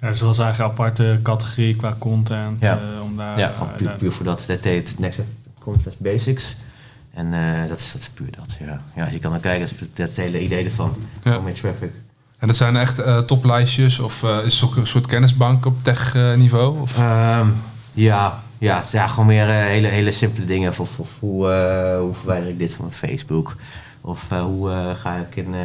[0.00, 2.60] Ja, dus dat was eigenlijk een aparte categorie qua content.
[2.60, 2.78] Ja.
[2.78, 4.42] eh, om daar, Ja, eh, gewoon puur, daar- puur voor dat.
[4.46, 5.20] Dat heet Next
[5.58, 6.56] Content Basics.
[7.18, 8.82] En eh, dat, is, dat is puur dat, ja.
[8.96, 10.94] Ja, je kan dan kijken, dat is, dat hele idee ervan.
[11.22, 11.40] Ja.
[11.40, 11.90] Traffic.
[12.38, 15.82] En dat zijn echt eh, toplijstjes of eh, is het ook een soort kennisbank op
[15.82, 16.80] tech niveau?
[16.80, 16.98] Of?
[16.98, 17.48] Ehm,
[17.94, 20.70] ja, ja, het zijn gewoon meer hele, hele simpele dingen.
[20.70, 21.46] Of, of, of hoe,
[22.00, 23.56] hoe verwijder ik dit van mijn Facebook?
[24.00, 25.50] Of hoe ga ik in...
[25.50, 25.58] wat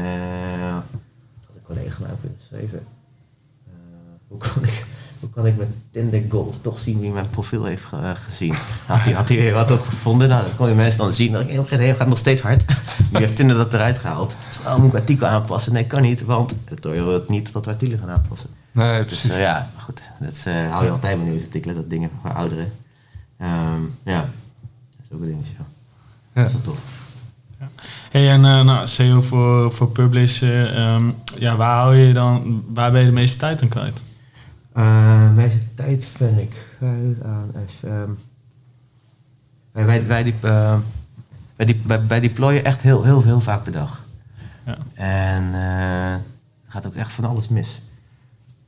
[1.41, 2.87] had een collega nou kunnen schrijven?
[4.27, 4.85] Hoe, kan ik,
[5.23, 8.53] hoe kan ik met Tinder Gold toch zien wie mijn profiel heeft eh, gezien?
[8.85, 10.29] Had hij had weer wat ook gevonden?
[10.29, 11.31] Nou, dat kon je mensen dan zien.
[11.31, 12.65] Dan denk ik, het gaat nog steeds hard.
[13.11, 14.35] Nu heeft Tinder dat eruit gehaald.
[14.47, 15.73] Dus, oh, moet ik artikel aanpassen?
[15.73, 18.49] Nee, kan niet, want het wil ook niet dat we artikelen gaan aanpassen.
[18.71, 19.29] Nee, Dus precies.
[19.29, 20.01] eh, ja, goed.
[20.19, 22.71] Dat eh, hou je altijd met nieuwsartikelen, dat dingen verouderen.
[23.37, 25.53] Ehm ja, dat is ook een dingetje.
[25.57, 26.41] Ja.
[26.41, 26.77] Dat is wel tof.
[28.11, 31.03] Hey, en eh, nou, SEO voor, voor publisher, ehm,
[31.37, 34.01] ja, waar hou je dan, waar ben je de meeste tijd aan kwijt?
[34.77, 35.43] Uh,
[35.75, 38.09] tijd ben ik kwijt aan FM.
[39.71, 40.77] Wij, wij, wij, die, eh,
[41.55, 44.03] wij, die, wij, wij deployen echt heel, heel, heel vaak per dag.
[44.65, 44.77] Ja.
[44.93, 46.21] En eh, er
[46.67, 47.81] gaat ook echt van alles mis.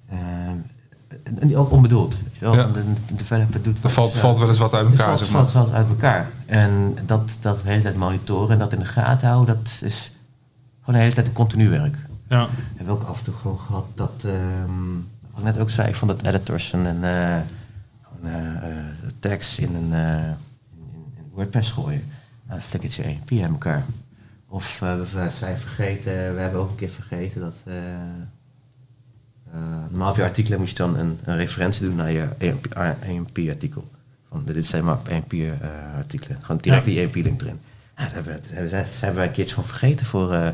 [0.06, 2.18] En die ook onbedoeld.
[2.24, 2.56] Weet je wel?
[2.56, 2.64] Ja.
[2.68, 5.30] De, de developer doet wat- valt, valt wel eens wat uit Het elkaar, valt, zeg
[5.32, 5.48] maar.
[5.48, 6.30] valt, valt uit elkaar.
[6.46, 10.12] En dat, dat de hele tijd monitoren en dat in de gaten houden, dat is
[10.80, 11.96] gewoon de hele tijd een continu werk.
[12.30, 14.72] Ja, We hebben ook af en toe gewoon gehad dat, ehm,
[15.36, 17.44] wat ik net ook zei, van dat editors en een eh, eh,
[18.24, 18.86] eh,
[19.20, 22.04] tags in een in, in, WordPress gooien.
[22.48, 23.84] Nou, dan flikkert je één via elkaar.
[24.48, 27.56] Of eh, we zijn vergeten, we hebben ook een keer vergeten dat.
[29.90, 32.28] normaal op je artikelen moet je dan een, een referentie doen naar je
[33.08, 33.90] AMP-artikel.
[34.30, 36.38] Van dit zijn maar AMP-artikelen.
[36.42, 36.92] Gewoon direct Ja.
[36.92, 37.60] die AMP-link erin.
[37.98, 40.54] Ja, dat hebben, we- dat hebben, dat hebben wij een keertje gewoon vergeten voor.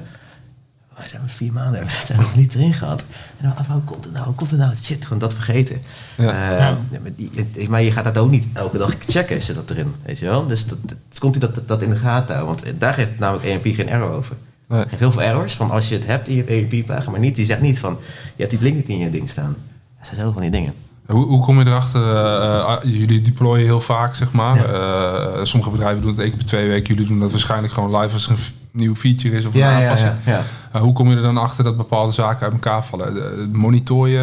[1.01, 3.01] We zijn maar vier maanden hebben we het er nog niet erin gehad.
[3.37, 4.25] En dan, af, hoe komt het nou?
[4.25, 4.75] Hoe komt het nou?
[4.75, 5.81] Shit, gewoon dat vergeten.
[6.17, 6.23] Ja.
[6.51, 6.77] Eh, Ja.
[7.01, 9.93] maar, die, het- maar je gaat dat ook niet elke dag checken, zit dat erin.
[10.05, 10.47] Weet je wel?
[10.47, 10.77] Dus dat,
[11.09, 12.55] het komt u dat, dat, dat in de gaten houden.
[12.65, 14.35] Want daar geeft namelijk EMP geen error over.
[14.67, 14.81] Nee.
[14.87, 17.45] Geeft heel veel errors van als je het hebt in je EMP-pagina, maar niet, die
[17.45, 17.97] zegt niet van,
[18.35, 19.55] je hebt die niet in je ding staan.
[19.97, 20.73] Dat zijn heel van die dingen.
[21.11, 22.01] Hoe, hoe kom je erachter?
[22.15, 24.55] eh, eh, jullie deployen heel vaak, zeg maar.
[24.57, 24.63] Ja.
[24.63, 26.93] Eh, sommige bedrijven doen het één keer per twee weken.
[26.93, 28.37] Jullie doen dat waarschijnlijk gewoon live als er een
[28.71, 30.11] nieuw feature is of een aanpassing.
[30.25, 30.43] ja.
[30.79, 33.49] Hoe kom je er dan achter dat bepaalde zaken uit elkaar vallen?
[33.51, 34.17] Monitor je?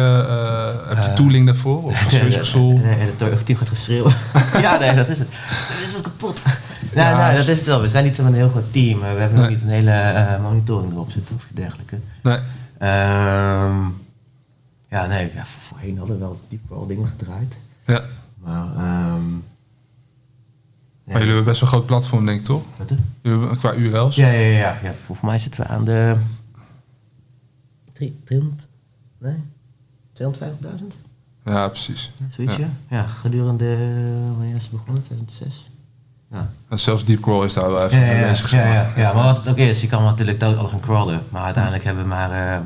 [0.87, 1.83] heb je tooling daarvoor?
[1.83, 2.73] Of Search Console?
[2.73, 4.13] Nee, het team gaat geschreeuwen.
[4.61, 5.27] ja, nee, dat is het.
[5.29, 6.41] Dat is wat kapot.
[6.93, 7.81] Nee, Ja, nee, dat is het wel.
[7.81, 8.99] We zijn niet zo'n heel groot team.
[8.99, 9.49] We hebben nog Nee.
[9.55, 11.99] niet een hele monitoring erop zitten of dergelijke.
[12.23, 12.37] Nee.
[12.79, 13.75] Ehm,
[14.89, 17.57] ja, nee, ja, voorheen hadden we wel dieper al dingen gedraaid.
[17.85, 18.03] Ja.
[18.37, 19.31] Maar, ehm
[21.03, 22.63] Maar jullie hebben best wel een groot platform, denk ik, toch?
[22.77, 22.91] Wat?
[23.21, 24.15] Jullie qua URL's?
[24.15, 24.93] Ja, ja, ja, ja.
[25.05, 26.15] voor mij zitten we aan de...
[27.93, 28.67] drie- 300?
[29.17, 29.35] Nee?
[30.13, 30.85] 250.000?
[31.45, 32.11] Ja, precies.
[32.19, 32.59] Ja, zoiets, Ja.
[32.89, 32.97] ja.
[32.97, 33.03] ja.
[33.07, 33.77] gedurende...
[34.37, 35.03] Wanneer is het begonnen?
[35.03, 35.69] 2006?
[36.31, 36.49] Ja.
[36.69, 38.51] En zelfs Deep Crawl is daar wel even Ja, ja, ja, bezig.
[38.51, 38.99] ja, ja, maar.
[38.99, 42.03] ja, maar wat het ook is, je kan natuurlijk ook gaan crawlen, maar uiteindelijk hebben
[42.03, 42.59] we maar eh,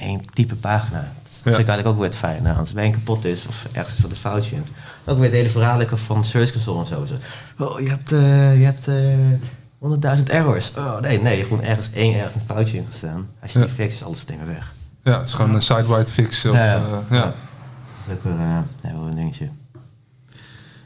[0.00, 0.98] één type pagina.
[1.22, 2.42] Dat vind ik eigenlijk ook weer het fijn.
[2.42, 4.64] Nou, als er een kapot is of ergens wat een foutje in.
[5.04, 7.16] Ook weer het hele verhaal van Search Console en zo.
[7.64, 8.96] Oh, je hebt, eh, je hebt eh
[9.78, 10.72] 100.000 errors.
[10.76, 13.28] Oh nee, nee, je hebt gewoon ergens één ergens een foutje in gestaan.
[13.42, 13.64] Als je Ja.
[13.64, 14.72] die fixt, is alles meteen weer weg.
[15.04, 16.44] Ja, het is gewoon een side-wide fix.
[16.44, 16.74] Op, Ja, ja.
[16.76, 17.16] eh, Ja.
[17.16, 17.22] ja.
[17.24, 17.34] Dat
[18.06, 18.32] is ook weer,
[18.82, 19.48] een dingetje.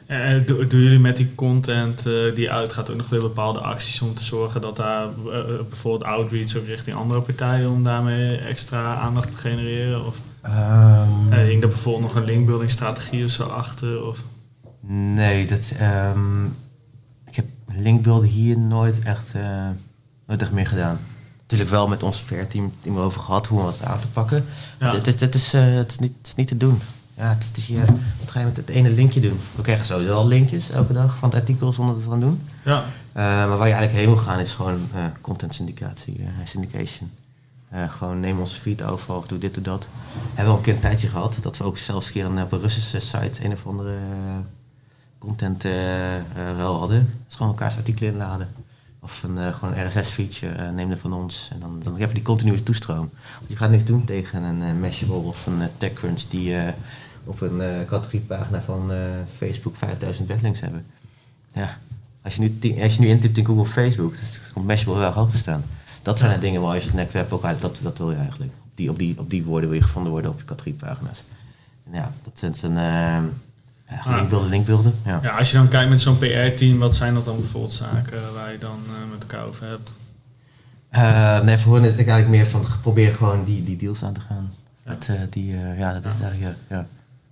[0.05, 4.01] Eh, do- doen jullie met die content eh, die uitgaat ook nog weer bepaalde acties
[4.01, 8.37] om te zorgen dat daar eh, eh, bijvoorbeeld outreach ook richting andere partijen om daarmee
[8.37, 10.05] extra aandacht te genereren?
[10.05, 14.05] Of Ehm, eh, hing er bijvoorbeeld nog een linkbuilding strategie of zo achter?
[14.05, 14.19] Of,
[14.87, 16.45] Nee, dat, ehm,
[17.27, 19.67] ik heb linkbeelden hier nooit echt, eh,
[20.27, 20.99] nooit echt meer gedaan.
[21.41, 24.45] Natuurlijk wel met ons PR-team team erover gehad hoe we het aan te pakken.
[24.79, 24.91] Ja.
[24.95, 26.79] Het, is, het, is, eh, het, is niet, het is niet te doen.
[27.17, 27.85] Ja, het is, ja,
[28.19, 29.39] wat ga je met het ene linkje doen?
[29.55, 32.29] We krijgen sowieso al linkjes elke dag van het artikel zonder dat we het gaan
[32.29, 32.41] doen.
[32.63, 32.83] ja.
[33.13, 37.11] Eh, maar waar je eigenlijk heen moet gaan is gewoon eh, content syndicatie, eh, syndication.
[37.87, 39.87] Gewoon neem onze feed over, of doe dit, doe dat.
[40.27, 42.41] Hebben we al een keer een tijdje gehad dat we ook zelfs een keer een,
[42.41, 43.93] op een Russische site een of andere
[45.17, 45.63] content
[46.35, 46.97] ruil hadden.
[46.97, 48.47] Dat is gewoon elkaars artikelen inladen.
[48.99, 51.49] Of een, gewoon een RSS-feature neem er van ons.
[51.51, 53.09] En dan, dan heb je die continue toestroom.
[53.37, 56.55] Want je gaat niks doen tegen een eh, Mashable of een TechCrunch die
[57.25, 58.97] op een eh, categoriepagina van eh,
[59.37, 60.85] Facebook 5000 backlinks hebben.
[61.53, 61.77] Ja,
[62.21, 65.29] als je nu, als je nu intipt in Google Facebook, dan komt Mashable wel hoog
[65.29, 65.63] te staan.
[66.01, 68.17] Dat zijn de dingen waar als je het netwerk ook uit, dat, dat wil je
[68.17, 68.51] eigenlijk.
[68.51, 71.23] Op die, op, die, op die woorden wil je gevonden worden op je categoriepagina's.
[71.91, 74.15] Ja, dat zijn zijn uh, ja, Ah.
[74.15, 74.95] linkbeelden, linkbeelden.
[75.05, 75.19] Ja.
[75.23, 78.51] ja, als je dan kijkt met zo'n PR-team, wat zijn dat dan bijvoorbeeld zaken waar
[78.51, 78.79] je dan
[79.11, 79.95] met elkaar over hebt?
[81.45, 84.19] Nee, voor hen is het eigenlijk meer van probeer gewoon die, die deals aan te
[84.19, 84.53] gaan.
[84.85, 84.91] Ja.
[84.91, 86.87] Dat, die, ja, dat is eigenlijk, ja.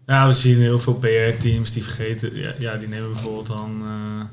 [0.07, 0.27] Ja.
[0.27, 4.25] We zien heel veel PR-teams die vergeten, ja, ja, die nemen bijvoorbeeld dan eh,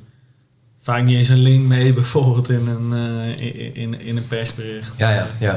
[0.83, 4.95] vaak niet eens een link mee, bijvoorbeeld in een, eh, in, in, in een persbericht.
[4.99, 5.57] Ja, ja, ja.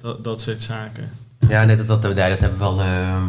[0.00, 1.10] Dat, dat soort zaken.
[1.48, 2.80] Ja, nee, dat, dat, dat hebben we wel.
[2.80, 3.24] ehm,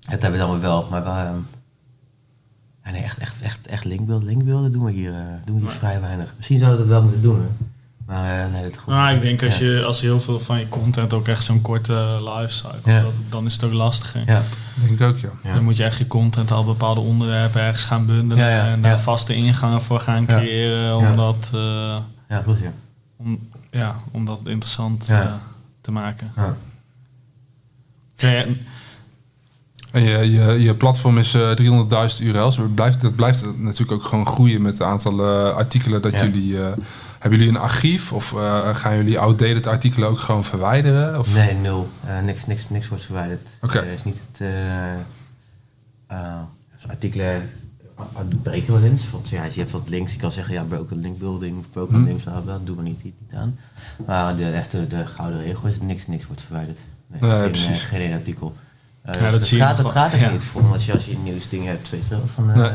[0.00, 1.12] dat hebben we dan wel, maar wel.
[1.14, 1.34] ehm,
[2.92, 6.00] nee, echt, echt, echt, echt linkbeelden, linkbeelden doen we hier, doen we hier Maar- vrij
[6.00, 6.32] weinig.
[6.36, 7.50] Misschien zouden we dat wel moeten doen, hoor.
[8.10, 8.98] Maar eh, nee, dat gewoon.
[8.98, 9.66] Nou, ik denk als ja.
[9.66, 13.00] je als heel veel van je content ook echt zo'n korte live cycle, Ja.
[13.00, 14.22] dat- dan is het ook lastiger.
[14.26, 14.42] Ja,
[14.74, 15.28] Denk ik ook, ja.
[15.42, 15.54] ja.
[15.54, 18.82] Dan moet je echt je content al bepaalde onderwerpen ergens gaan bundelen Ja, ja, en
[18.82, 18.98] daar ja.
[18.98, 21.14] vaste ingangen voor gaan creëren om Ja.
[21.14, 21.96] dat, eh,
[22.28, 22.72] ja, klopt, ja.
[23.16, 25.22] om, ja, om dat interessant Ja.
[25.22, 25.32] eh,
[25.80, 26.32] te maken.
[26.36, 26.56] Ja.
[28.16, 28.58] En-
[29.92, 32.56] je, je, je platform is eh 300.000 URL's.
[32.56, 36.24] Het blijft, dat blijft natuurlijk ook gewoon groeien met het aantal eh, artikelen dat Ja.
[36.24, 36.56] jullie...
[37.20, 41.18] hebben jullie een archief of eh, gaan jullie outdated artikelen ook gewoon verwijderen?
[41.18, 41.34] Of?
[41.34, 41.88] Nee, nul.
[42.06, 43.48] Eh, niks, niks, niks wordt verwijderd.
[43.60, 43.78] Oké.
[43.78, 44.40] Eh, is niet het.
[44.40, 44.92] eh
[46.06, 46.38] eh,
[46.76, 47.50] dus artikelen
[47.98, 48.04] uh,
[48.42, 49.10] breken wel eens.
[49.10, 50.12] Want ja, je hebt wat links.
[50.12, 52.04] Je kan zeggen, ja, broken link building, broken Hm.
[52.04, 53.58] links, dat doen we niet, niet, niet aan.
[54.06, 56.78] Maar de echte de gouden regel is niks, niks wordt verwijderd.
[57.06, 57.82] Nee, Nee, geen, precies.
[57.82, 58.56] geen één artikel.
[59.04, 60.30] Ja, dat zie je gaat, dat gaat er Ja.
[60.30, 62.24] niet voor, als je, als je een nieuwsding hebt, weet je wel.
[62.34, 62.70] Van, eh, Nee.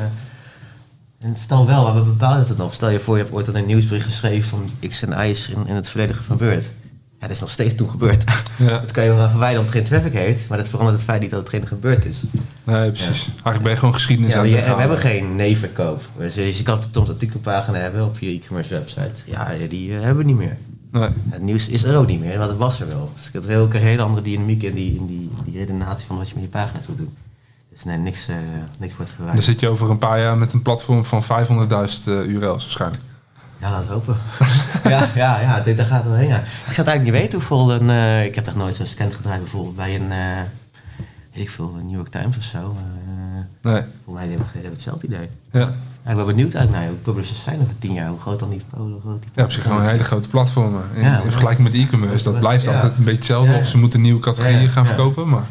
[1.20, 2.74] En stel wel, maar we bepalen het nog.
[2.74, 5.68] Stel je voor, je hebt ooit een nieuwsbericht geschreven van X en Y is in,
[5.68, 6.64] in het verleden gebeurd.
[7.20, 8.24] Ja, dat is nog steeds toen gebeurd.
[8.58, 11.06] Ja, Dat kan je wel verwijderen omdat het geen traffic heeft, maar dat verandert het
[11.06, 12.24] feit niet dat hetgeen gebeurd is.
[12.64, 13.26] nee, precies.
[13.28, 16.02] Eigenlijk ben je gewoon geschiedenis Ja, aan we, het we hebben geen nevenkoop.
[16.18, 19.22] Dus je kan het soms artikelpagina hebben op je e-commerce website.
[19.26, 20.58] Ja, die eh, hebben we niet meer.
[20.92, 21.10] Nee.
[21.30, 23.12] Het nieuws is er ook niet meer, want het was er wel.
[23.16, 26.18] Dus dat is ook een hele andere dynamiek in die, in die, die redenatie van
[26.18, 27.14] wat je met je pagina's moet doen.
[27.76, 28.36] Dus nee, niks, eh,
[28.80, 29.46] niks wordt Dan verwijderd.
[29.46, 33.02] zit je over een paar jaar met een platform van 500.000 eh, URL's waarschijnlijk.
[33.60, 34.18] Ja, laten we hopen.
[34.94, 36.28] ja, ja, ja, dit, daar gaat het wel heen.
[36.28, 36.38] Ja.
[36.40, 37.90] Ik zou het eigenlijk niet weten hoeveel een...
[37.90, 40.12] eh, ik heb toch nooit zo'n scan gedraaid bijvoorbeeld bij een...
[40.12, 40.42] eh
[41.34, 42.58] weet ik veel, een New York Times of zo.
[42.58, 43.82] Eh, Nee.
[44.06, 45.30] volgens mij hebben hetzelfde idee.
[45.52, 45.60] Ja,
[46.06, 48.08] Ja, ik ben benieuwd eigenlijk naar hoe publishers zijn over tien jaar.
[48.10, 48.62] Hoe groot dan die...
[48.70, 50.84] Hoe groot die ja op zich gewoon een hele grote platformen.
[50.94, 51.16] In, Ja.
[51.22, 52.24] in vergelijking met e-commerce.
[52.24, 53.58] Dat blijft altijd een beetje hetzelfde.
[53.58, 55.30] Of ze moeten nieuwe categorieën gaan verkopen.
[55.30, 55.44] Maar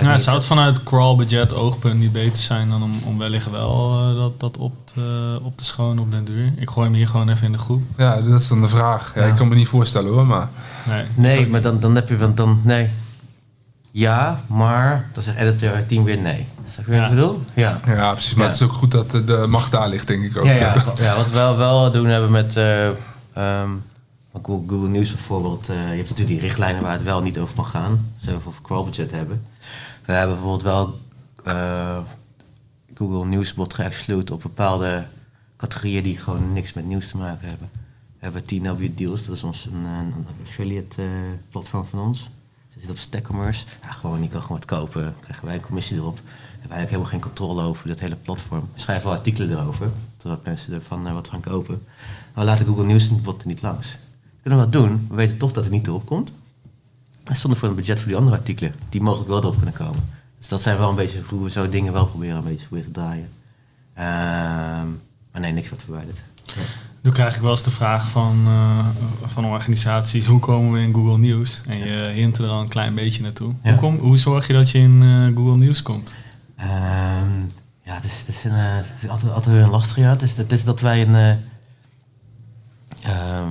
[0.00, 3.50] nou, het zou het vanuit crawl budget oogpunt niet beter zijn dan om, om wellicht
[3.50, 6.52] wel eh, dat, dat op, te, op te schonen op den duur.
[6.56, 7.82] Ik gooi hem hier gewoon even in de groep.
[7.96, 9.12] ja, dat is dan de vraag.
[9.14, 9.28] Ja, Ja.
[9.28, 10.26] Ik kan me niet voorstellen hoor.
[10.26, 10.48] Maar
[10.88, 12.16] Nee, Nee, maar dan, dan heb je...
[12.16, 12.90] Want dan, nee.
[13.90, 15.08] Ja, maar...
[15.12, 16.46] Dan zegt editor team weer nee.
[16.68, 17.04] Snap je wat Ja.
[17.08, 17.42] ik bedoel?
[17.54, 17.80] Ja.
[17.86, 18.34] ja, precies.
[18.34, 18.50] Maar Ja.
[18.50, 20.44] het is ook goed dat de- macht daar ligt, denk ik ook.
[20.44, 22.86] Ja, ja, ja, wat we wel, wel doen hebben met eh,
[23.32, 23.70] ehm,
[24.42, 25.68] Google, Google News bijvoorbeeld.
[25.68, 28.12] eh, je hebt natuurlijk die richtlijnen waar het wel niet over mag gaan.
[28.16, 29.46] Als we over crawl budget hebben.
[30.06, 31.00] We hebben bijvoorbeeld wel
[31.44, 31.98] eh,
[32.94, 35.06] Google Nieuwsbot geëxclude op bepaalde
[35.56, 37.70] categorieën die gewoon niks met nieuws te maken hebben.
[38.18, 41.08] We hebben TNW Deals, dat is ons een, affiliate eh,
[41.50, 42.22] platform van ons.
[42.74, 43.64] Dat zit op Stackcommerce.
[43.82, 46.16] Ja, gewoon, je kan gewoon wat kopen, dan krijgen wij een commissie erop.
[46.16, 46.22] We
[46.60, 48.68] hebben eigenlijk helemaal geen controle over dat hele platform.
[48.74, 49.90] We schrijven wel artikelen erover,
[50.22, 51.82] wat mensen ervan eh, wat gaan kopen.
[52.34, 53.92] Maar we laten Google News bijvoorbeeld er niet langs.
[54.22, 56.30] We kunnen wat doen, we weten toch dat het niet erop komt.
[57.26, 60.08] En zonder voor een budget voor die andere artikelen, die mogelijk wel erop kunnen komen.
[60.38, 62.92] Dus dat zijn wel een beetje hoe we zo dingen wel proberen een beetje proberen
[62.92, 63.28] te draaien.
[63.94, 64.86] Ehm,
[65.32, 66.22] maar nee, niks wat verwijderd.
[66.44, 66.52] Ja.
[67.00, 68.86] Nu krijg ik wel eens de vraag van, eh,
[69.24, 71.62] van organisaties, hoe komen we in Google News?
[71.66, 73.52] En je hint er al een klein beetje naartoe.
[73.62, 73.70] Ja.
[73.70, 76.14] Hoe, kom, hoe zorg je dat je in eh, Google News komt?
[76.56, 76.68] Ehm,
[77.82, 80.00] ja, het is, het is, een, eh, altijd, altijd weer een lastige.
[80.00, 80.10] Ja.
[80.10, 81.14] Het, is, het is dat wij een.
[81.14, 81.30] eh,
[83.02, 83.48] ehm,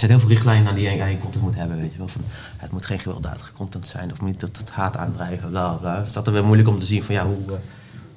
[0.00, 1.76] er zijn heel veel richtlijnen naar die je content moet hebben.
[1.76, 2.08] Weet je wel.
[2.08, 2.20] Van,
[2.56, 5.48] het moet geen gewelddadige content zijn of niet dat het haat aandrijven.
[5.48, 5.98] Bla, bla.
[5.98, 7.52] Het is altijd weer moeilijk om te zien van ja, hoe, eh,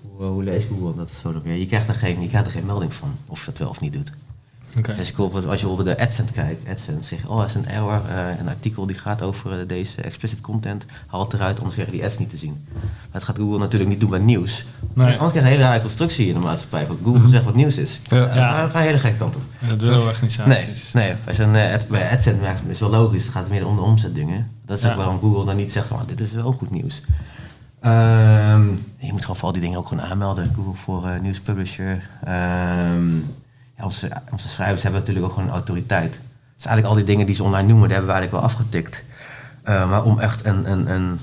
[0.01, 1.55] hoe, hoe leest Google dat zo nog weer.
[1.55, 3.79] Je krijgt, er geen, je krijgt er geen melding van of je dat wel of
[3.79, 4.11] niet doet.
[4.77, 4.95] Oké.
[4.95, 7.67] Dus ik dat als je bijvoorbeeld de AdSense kijkt, AdSense zegt, oh, er is een
[7.67, 11.73] error, eh, een artikel die gaat over eh, deze explicit content, haal het eruit, anders
[11.73, 12.65] krijg je die ads niet te zien.
[12.71, 12.81] Maar
[13.11, 14.65] dat gaat Google natuurlijk niet doen met nieuws.
[14.93, 15.07] Nee.
[15.07, 17.77] Anders krijg je een hele rare constructie in de maatschappij, van Google zegt wat nieuws
[17.77, 17.99] is.
[18.09, 18.17] Ja.
[18.17, 18.35] Ja.
[18.35, 18.61] Ja.
[18.61, 19.41] Dan ga je een hele gekke kant op.
[19.69, 20.91] Dat willen organisaties.
[20.93, 23.49] Nee, nee bij, zo'n, eh, ad, bij AdSense merkt het is wel logisch, het gaat
[23.49, 24.47] meer om de omzetdingen.
[24.65, 24.89] Dat is Ja.
[24.89, 27.01] ook waarom Google dan niet zegt van, oh, dit is wel goed nieuws.
[27.81, 28.65] Ehm,
[28.97, 30.51] je moet gewoon voor al die dingen ook gewoon aanmelden.
[30.55, 32.09] Google voor News Publisher.
[32.23, 33.21] Ehm, ja,
[33.83, 36.19] onze, onze schrijvers hebben natuurlijk ook gewoon een autoriteit.
[36.55, 39.03] Dus eigenlijk al die dingen die ze online noemen, die hebben we eigenlijk wel afgetikt.
[39.63, 41.19] Eh, maar om echt een, een, een,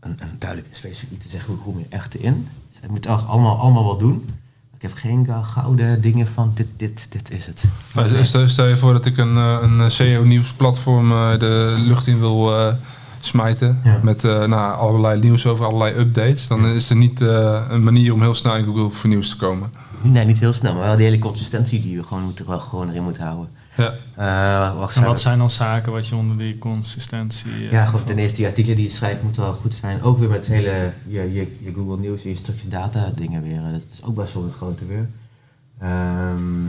[0.00, 2.48] een, een duidelijk specifiek iets te zeggen, hoe kom je echt in?
[2.68, 4.28] Dus je moet allemaal, allemaal wat doen.
[4.74, 7.64] Ik heb geen gouden dingen van dit, dit, dit is het.
[7.94, 12.18] Maar stel, stel je voor dat ik een, eh, een SEO-nieuwsplatform eh, de lucht in
[12.18, 12.72] wil
[13.20, 13.80] smijten.
[13.84, 14.00] Ja.
[14.02, 16.46] Met nou, allerlei nieuws over allerlei updates.
[16.46, 19.70] Dan is er niet een manier om heel snel in Google voor nieuws te komen.
[20.12, 22.88] Nee, niet heel snel, maar wel die hele consistentie die we gewoon, moeten, wel gewoon
[22.88, 23.48] erin moeten houden.
[23.76, 23.92] Ja.
[24.14, 27.50] Eh, wacht, En wat zijn dan zaken wat je onder die consistentie...
[27.52, 30.02] eh, Ja, goed, ten eerste die artikelen die je schrijft moeten wel goed zijn.
[30.02, 33.42] Ook weer met het hele, je, je, je Google News en je structured data dingen
[33.42, 33.60] weer.
[33.72, 35.08] Dat is ook best wel een grote weer.
[35.78, 36.64] Ehm,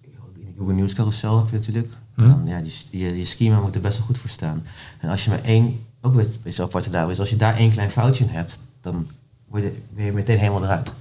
[0.00, 0.10] in
[0.40, 1.92] de Google News carousel heb je natuurlijk.
[2.14, 2.28] Mhm.
[2.28, 4.62] Dan, ja, die, je, je schema moet er best wel goed voor staan.
[5.00, 7.70] En als je maar één, ook weer best apart daar is, als je daar één
[7.70, 9.06] klein foutje in hebt, dan
[9.48, 10.92] word je, ben je meteen helemaal eruit.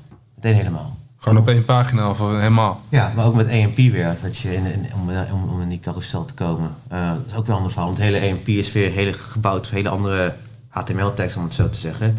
[0.41, 0.97] Meteen helemaal.
[1.17, 2.82] Gewoon op één pagina of helemaal.
[2.89, 5.80] Ja, maar ook met EMP weer, dat je in, in- om, om, om in die
[5.80, 6.71] carousel te komen.
[6.88, 9.13] Eh, dat is ook wel een ander verhaal, want het hele EMP is weer hele
[9.13, 10.34] gebouwd op hele andere
[10.67, 12.08] HTML-tekst, om het zo te zeggen.
[12.08, 12.15] Er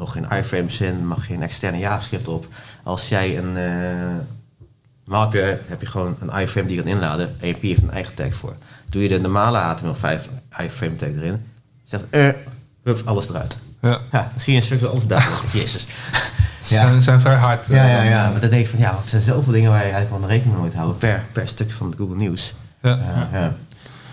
[0.00, 2.46] mag geen iframes in, er mag geen externe JavaScript op.
[2.82, 3.56] Als jij een...
[3.56, 4.16] eh
[5.04, 7.36] normaal heb je, heb je gewoon een iframe die je kan inladen.
[7.40, 8.54] EMP heeft een eigen tag voor.
[8.88, 10.22] Doe je de normale HTML5
[10.64, 11.42] iframe tag erin,
[11.84, 12.28] zegt eh,
[12.82, 13.56] hup, alles eruit.
[13.80, 13.98] Ja.
[14.12, 15.28] Ja, dan zie je een stuk alles daar.
[15.52, 15.86] Jezus.
[16.64, 17.70] Ze zijn, zijn vrij hard.
[17.70, 18.24] eh, Ja, ja, dan, ja.
[18.24, 20.28] eh, Maar dan denk ik van, ja, er zijn zoveel dingen waar je eigenlijk wel
[20.30, 22.54] rekening mee moet houden per, per stuk van het Google Nieuws.
[22.82, 22.98] ja.
[23.00, 23.54] Ja, ja.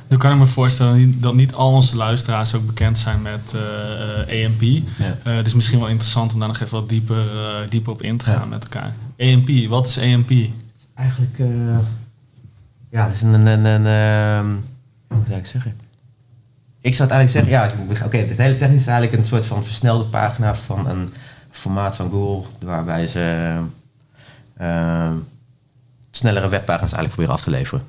[0.07, 4.41] Nu kan ik me voorstellen dat niet al onze luisteraars ook bekend zijn met eh,
[4.43, 4.61] eh, AMP.
[4.61, 4.81] Ja.
[5.23, 8.01] Eh, het is misschien wel interessant om daar nog even wat dieper, eh, dieper op
[8.01, 8.37] in te Ja.
[8.37, 8.93] gaan met elkaar.
[9.19, 10.31] AMP, wat is AMP?
[10.95, 11.47] Eigenlijk, eh,
[12.89, 14.45] ja, het is een, een, een, een ehm,
[15.07, 15.75] hoe moet ik zeggen?
[16.81, 19.25] Ik zou het eigenlijk zeggen, ja, ik moet- oké, het hele technisch is eigenlijk een
[19.27, 21.13] soort van versnelde pagina van een
[21.51, 23.55] formaat van Google, waarbij ze
[24.57, 25.13] ehm,
[26.11, 27.85] snellere webpagina's eigenlijk proberen af te leveren.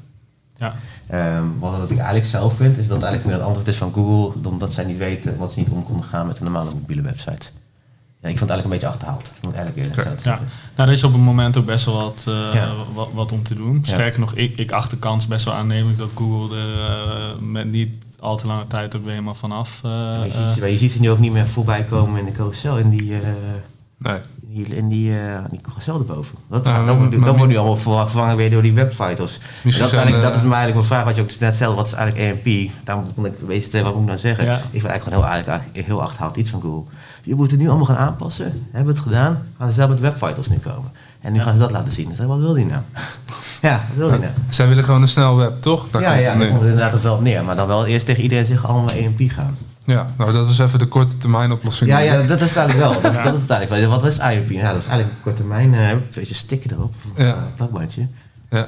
[0.57, 0.75] Ja.
[1.07, 4.49] Ehm, wat, ik eigenlijk zelf vind, is dat eigenlijk meer het antwoord is van Google,
[4.49, 7.51] omdat zij niet weten wat ze niet om konden gaan met een normale mobiele website.
[8.23, 9.33] Ja, ik vond het eigenlijk een beetje achterhaald.
[9.43, 10.41] Moet eigenlijk eerlijk Ja,
[10.77, 12.75] nou, er is op het moment ook best wel wat, eh, Ja.
[12.95, 13.85] wat, wat om te doen.
[13.85, 17.71] Sterker nog, ik, ik acht de kans best wel aannemelijk dat Google er eh, met
[17.71, 17.91] niet
[18.23, 19.81] al te lange tijd ook weer helemaal vanaf.
[19.85, 22.19] eh, Maar je, eh, ziet, ze- je ziet ze nu ook niet meer voorbij komen
[22.21, 23.21] in de carousel, in die, eh
[23.99, 24.19] Nee.
[24.49, 26.35] in die, in die, eh, die carousel erboven.
[26.49, 28.73] Dat, dat, maar- wordt, nu- maar- dat wordt nu allemaal ver- vervangen weer door die
[28.73, 29.39] webfighters.
[29.63, 31.55] Misschien dat, is eigenlijk, dat eh, is me eigenlijk mijn vraag, wat je ook net
[31.55, 32.71] stelde, wat is eigenlijk AMP?
[32.85, 34.45] Daarom vond ik, weet je, wat moet ik nou zeggen?
[34.45, 34.55] Ja.
[34.55, 36.83] Ik vind eigenlijk gewoon heel, eigenlijk, heel achterhaald iets van Google.
[37.23, 40.01] Je moet het nu allemaal gaan aanpassen, hebben we het gedaan, gaan ze zelf met
[40.01, 40.91] webfighters nu komen.
[41.21, 41.45] En nu Ja.
[41.45, 42.09] gaan ze dat laten zien.
[42.09, 42.81] Dus wat wil die nou?
[43.63, 44.33] Ja, wat wil die nou?
[44.51, 45.87] Zij willen gewoon een snel web, toch?
[45.91, 47.45] Daar ja, komt ja, daar komt het inderdaad wel op neer.
[47.45, 49.57] Maar dan wel eerst tegen iedereen zeggen allemaal AMP gaan.
[49.85, 51.91] Ja, nou dat is even de korte termijn oplossing.
[51.91, 53.01] Ja, ja, dat is het eigenlijk wel.
[53.03, 53.23] Dat, Ja.
[53.23, 53.99] dat is het eigenlijk wel.
[54.01, 54.51] Wat is IMP?
[54.51, 55.75] Nou, dat is eigenlijk een korte termijn.
[55.75, 56.95] eh, een beetje sticker erop.
[57.17, 57.25] Ja.
[57.37, 58.07] Een plakbandje.
[58.51, 58.67] Ja.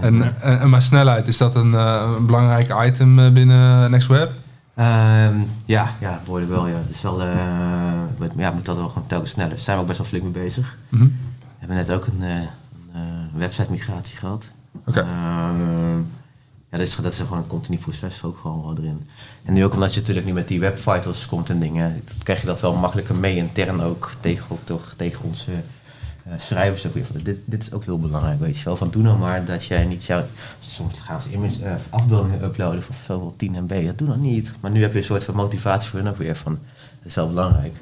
[0.00, 4.30] En, en, en maar snelheid, is dat een, eh, een belangrijk item eh, binnen NextWeb?
[4.74, 6.66] Ehm, ja, ja, behoorlijk wel.
[6.66, 6.74] Ja.
[6.86, 7.28] Het is wel, eh,
[8.18, 9.50] met, ja, moet dat wel gewoon telkens sneller.
[9.50, 10.76] Daar zijn we ook best wel flink mee bezig.
[10.88, 11.04] Mhm.
[11.04, 11.10] We
[11.58, 12.42] hebben net ook een, eh, eh,
[13.38, 14.50] website migratie gehad.
[14.86, 15.00] Oké.
[15.00, 15.98] Ehm,
[16.70, 19.08] ja, dat is, dat is gewoon een continu proces ook gewoon wel erin.
[19.44, 22.46] En nu ook omdat je natuurlijk nu met die webvitals komt en dingen, krijg je
[22.46, 25.52] dat wel makkelijker mee intern ook tegen, ook toch, tegen onze
[26.24, 27.04] eh, schrijvers ook weer.
[27.04, 28.76] Van, dit, dit is ook heel belangrijk, weet je wel.
[28.76, 30.24] Van doe nou maar dat jij niet jouw...
[30.58, 33.86] Soms gaan ze image, eh, afbeeldingen uploaden van zoveel 10 MB.
[33.86, 34.52] Dat doe dan niet.
[34.60, 36.52] Maar nu heb je een soort van motivatie voor hen ook weer van,
[36.98, 37.74] dat is wel belangrijk.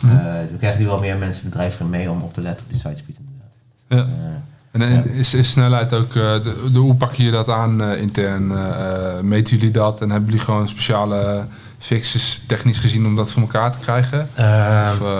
[0.00, 0.16] Mhm.
[0.16, 2.80] Eh, we krijgen nu wel meer mensen, bedrijven mee om op te letten op die
[2.80, 4.10] sitespeed inderdaad.
[4.10, 4.42] Ja.
[4.70, 8.52] En, is, is snelheid ook, eh, de, de, hoe pakken jullie dat aan eh, intern?
[8.56, 11.46] Eh, meten jullie dat en hebben jullie gewoon speciale
[11.78, 14.28] fixes technisch gezien om dat voor elkaar te krijgen?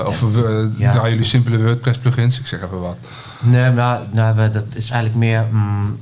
[0.06, 0.24] Of, of
[0.78, 0.90] Ja.
[0.90, 2.40] draaien jullie simpele WordPress plugins?
[2.40, 2.96] Ik zeg even wat.
[3.40, 5.98] Nee, nou, nou, dat is eigenlijk meer mm,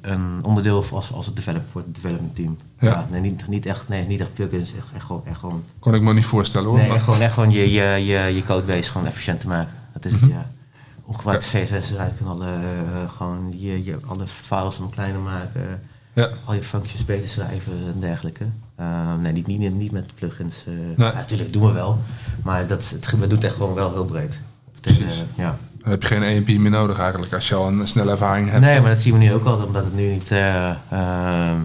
[0.00, 2.56] een onderdeel als, als het develop, voor het development team.
[2.78, 3.06] Ja.
[3.10, 6.02] nee, niet, niet echt, nee, niet echt plugins, echt, echt, gewoon, echt gewoon, Kon ik
[6.02, 6.78] me niet voorstellen hoor.
[6.78, 9.72] nee, maar- gewoon, echt gewoon je, je, je, je codebase gewoon efficiënt te maken.
[9.92, 10.30] Dat is het, Mhm.
[10.30, 10.50] ja.
[11.04, 15.80] Ongebruikte CSS eruit kunnen alle, eh, gewoon je, je, alle files allemaal kleiner maken.
[16.12, 16.28] ja.
[16.44, 18.44] al je functies beter schrijven en dergelijke.
[18.76, 20.56] Ehm, nee, niet, niet, niet met plugins.
[20.66, 21.08] eh Nee.
[21.08, 21.98] ja, natuurlijk doen we wel.
[22.42, 24.40] Maar dat, het, ge- we doen het echt gewoon wel heel breed.
[24.82, 24.94] Eh,
[25.36, 25.56] ja.
[25.82, 28.64] Dan heb je geen EMP meer nodig eigenlijk als je al een snelle ervaring hebt.
[28.64, 30.30] Nee, maar dat zien we nu ook al, omdat het nu niet...
[30.30, 31.56] eh ehm,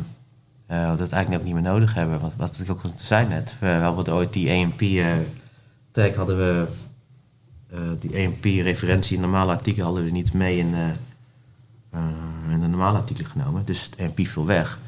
[0.67, 2.19] eh, dat we het eigenlijk ook niet meer nodig hebben.
[2.19, 3.55] Wat, wat ik ook zei net.
[3.59, 5.05] We hadden ooit die EMP eh
[5.91, 6.65] tag hadden we...
[7.69, 10.89] eh, die EMP-referentie in normale artikelen hadden we niet mee in, eh,
[11.91, 13.65] eh, in de normale artikelen genomen.
[13.65, 14.79] Dus het EMP viel weg.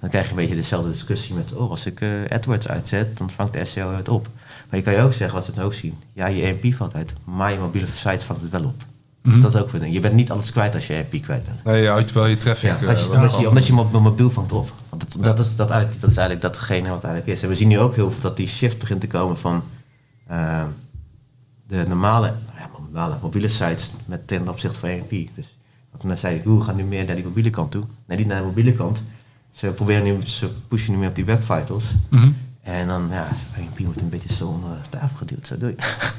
[0.00, 1.52] Dan krijg je een beetje dezelfde discussie met...
[1.52, 4.28] Oh, als ik AdWords uitzet, dan vangt de SEO het op.
[4.70, 5.94] Maar je kan je ook zeggen, wat we het ook zien...
[6.12, 8.84] Ja, je EMP valt uit, maar je mobiele site vangt het wel op.
[9.22, 9.40] Mhm.
[9.40, 9.86] Dat is ook weer.
[9.86, 11.64] Je bent niet alles kwijt als je EMP kwijt bent.
[11.64, 12.80] Nee, je houdt wel je traffic.
[12.80, 14.72] Ja, als je, omdat, je, omdat je mo- mo- mobiel vangt op.
[14.88, 17.42] Want dat, dat, is, dat, eigenlijk, dat is eigenlijk datgene wat eigenlijk is.
[17.42, 19.62] En we zien nu ook heel veel dat die shift begint te komen van
[21.68, 25.10] de normale, nou ja, normale mobiele sites met ten opzichte van AMP.
[25.10, 25.56] Dus
[25.90, 27.84] wat we net zeiden, Google gaat nu meer naar die mobiele kant toe.
[28.06, 29.02] Nee, niet naar de mobiele kant.
[29.52, 31.84] Ze proberen nu, ze pushen nu meer op die webvitals.
[32.08, 32.30] Mhm.
[32.62, 33.28] En dan, ja,
[33.58, 35.46] AMP wordt een beetje zo onder de tafel geduwd.
[35.46, 35.76] Zo doe je.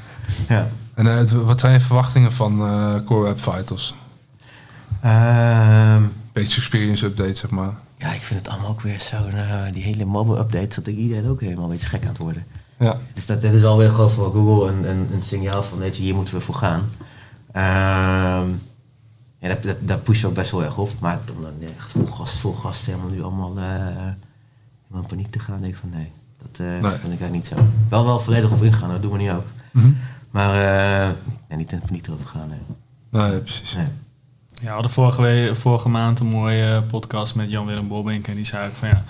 [0.54, 0.68] ja.
[0.94, 3.94] En eh, wat zijn je verwachtingen van eh, Core Web Vitals?
[5.00, 7.74] Ehm, Page Experience Update, zeg maar.
[7.98, 10.96] ja, ik vind het allemaal ook weer zo, eh, die hele mobile updates, dat ik
[10.96, 12.44] iedereen ook helemaal een beetje gek aan het worden.
[12.80, 12.96] Ja.
[13.12, 15.96] Dus dat, dit is wel weer gewoon voor Google een, een, een signaal van, weet
[15.96, 16.84] je, hier moeten we voor gaan.
[17.52, 18.48] Ehm
[19.38, 20.90] ja, daar pushen we ook best wel erg op.
[20.98, 25.30] Maar om dan echt vol gas, vol gas helemaal nu allemaal eh, helemaal in paniek
[25.30, 26.10] te gaan, denk ik van nee.
[26.38, 26.80] Dat eh Nee.
[26.80, 27.56] vind ik eigenlijk niet zo.
[27.88, 29.44] Wel wel volledig op ingaan, dat doen we niet ook.
[29.72, 29.90] Mhm.
[30.30, 30.54] Maar
[31.08, 31.14] eh,
[31.48, 32.58] nee, niet in paniek erover gaan, nee.
[33.22, 33.74] Nee, precies.
[33.74, 33.86] nee.
[34.52, 38.26] Ja, we hadden vorige, we- vorige maand een mooie podcast met Jan-Willem Bobbink.
[38.28, 39.04] En die zei ook van ja,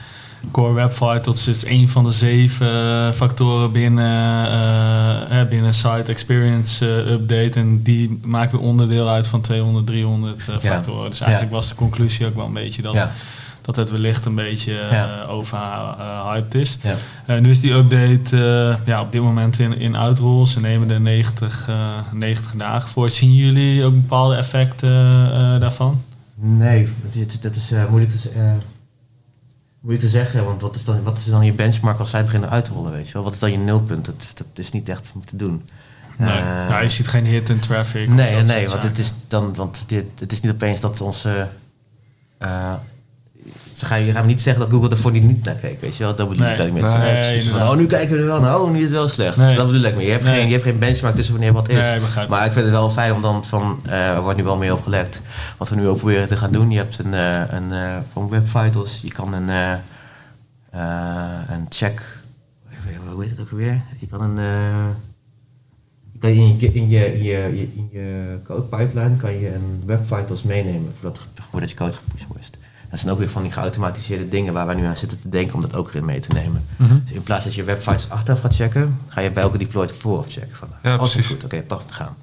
[0.50, 6.87] Core Web Vitals is een van de zeven factoren binnen, eh, eh, binnen Site Experience
[7.05, 7.59] eh, Update.
[7.59, 10.70] En die maakt weer onderdeel uit van 200, 300 eh, Ja.
[10.70, 11.09] factoren.
[11.11, 11.57] Dus eigenlijk Ja.
[11.59, 13.11] was de conclusie ook wel een beetje dat, Ja.
[13.62, 15.24] dat het wellicht een beetje eh Ja.
[15.29, 16.79] overhyped is.
[16.83, 16.94] Ja.
[17.26, 20.46] Eh, nu is die update eh, ja, op dit moment in, in uitrol.
[20.46, 21.76] Ze nemen er 90, eh
[22.12, 23.11] 90 dagen voor.
[23.11, 24.90] Zien jullie ook bepaalde effecten
[25.33, 26.03] eh, daarvan?
[26.35, 28.26] Nee, dat is, dat is eh, moeilijk, te, z-
[29.80, 30.44] eh, moeilijk te zeggen.
[30.44, 32.92] Want wat is, dan, wat is dan je benchmark als zij beginnen uit te rollen,
[32.92, 33.22] weet je wel?
[33.22, 34.04] Wat is dan je nulpunt?
[34.04, 35.64] Dat, dat is niet echt om te doen.
[36.18, 36.40] Nee.
[36.40, 38.08] Eh, je ziet geen hit in traffic.
[38.08, 41.48] nee, nee, want het is dan, want dit, het is niet opeens dat onze.
[42.38, 42.74] eh
[43.80, 46.02] ze gaan je gaan niet zeggen dat Google ervoor niet, niet naar keek, weet je
[46.04, 46.14] wel?
[46.14, 46.52] Dat bedoel Nee.
[46.52, 47.50] ik eigenlijk met Nee, precies.
[47.50, 49.36] Van, oh, nu kijken we er wel naar, oh, nu is het wel slecht.
[49.36, 49.56] Nee.
[49.56, 50.04] Dat bedoel ik meer.
[50.06, 50.34] Je hebt, Nee.
[50.34, 51.76] geen, je hebt geen benchmark tussen wanneer wat is.
[51.76, 54.38] Nee, ik begrijp maar ik vind het wel fijn om dan van, eh, er wordt
[54.38, 55.20] nu wel meer opgelet.
[55.56, 58.28] Wat we nu ook proberen te gaan doen, je hebt een, eh een eh, van
[58.28, 59.72] Web Vitals, je kan een, eh,
[60.70, 62.02] eh, een check,
[63.12, 63.80] hoe heet het ook weer?
[63.98, 64.86] Je kan een, eh,
[66.12, 69.82] je kan in je, in je, in je, in je code pipeline kan je een
[69.86, 72.58] Web Vitals meenemen voordat, voordat je code gepusht wordt.
[72.90, 75.55] Dat zijn ook weer van die geautomatiseerde dingen waar wij nu aan zitten te denken
[75.55, 76.64] om dat ook erin mee te nemen.
[76.76, 76.98] Mhm.
[77.05, 80.26] Dus in plaats dat je websites achteraf gaat checken, ga je bij elke deployed vooraf
[80.29, 80.57] checken.
[80.57, 81.31] Van, Ja, alles is precies.
[81.31, 82.16] goed, oké, pak, gaan.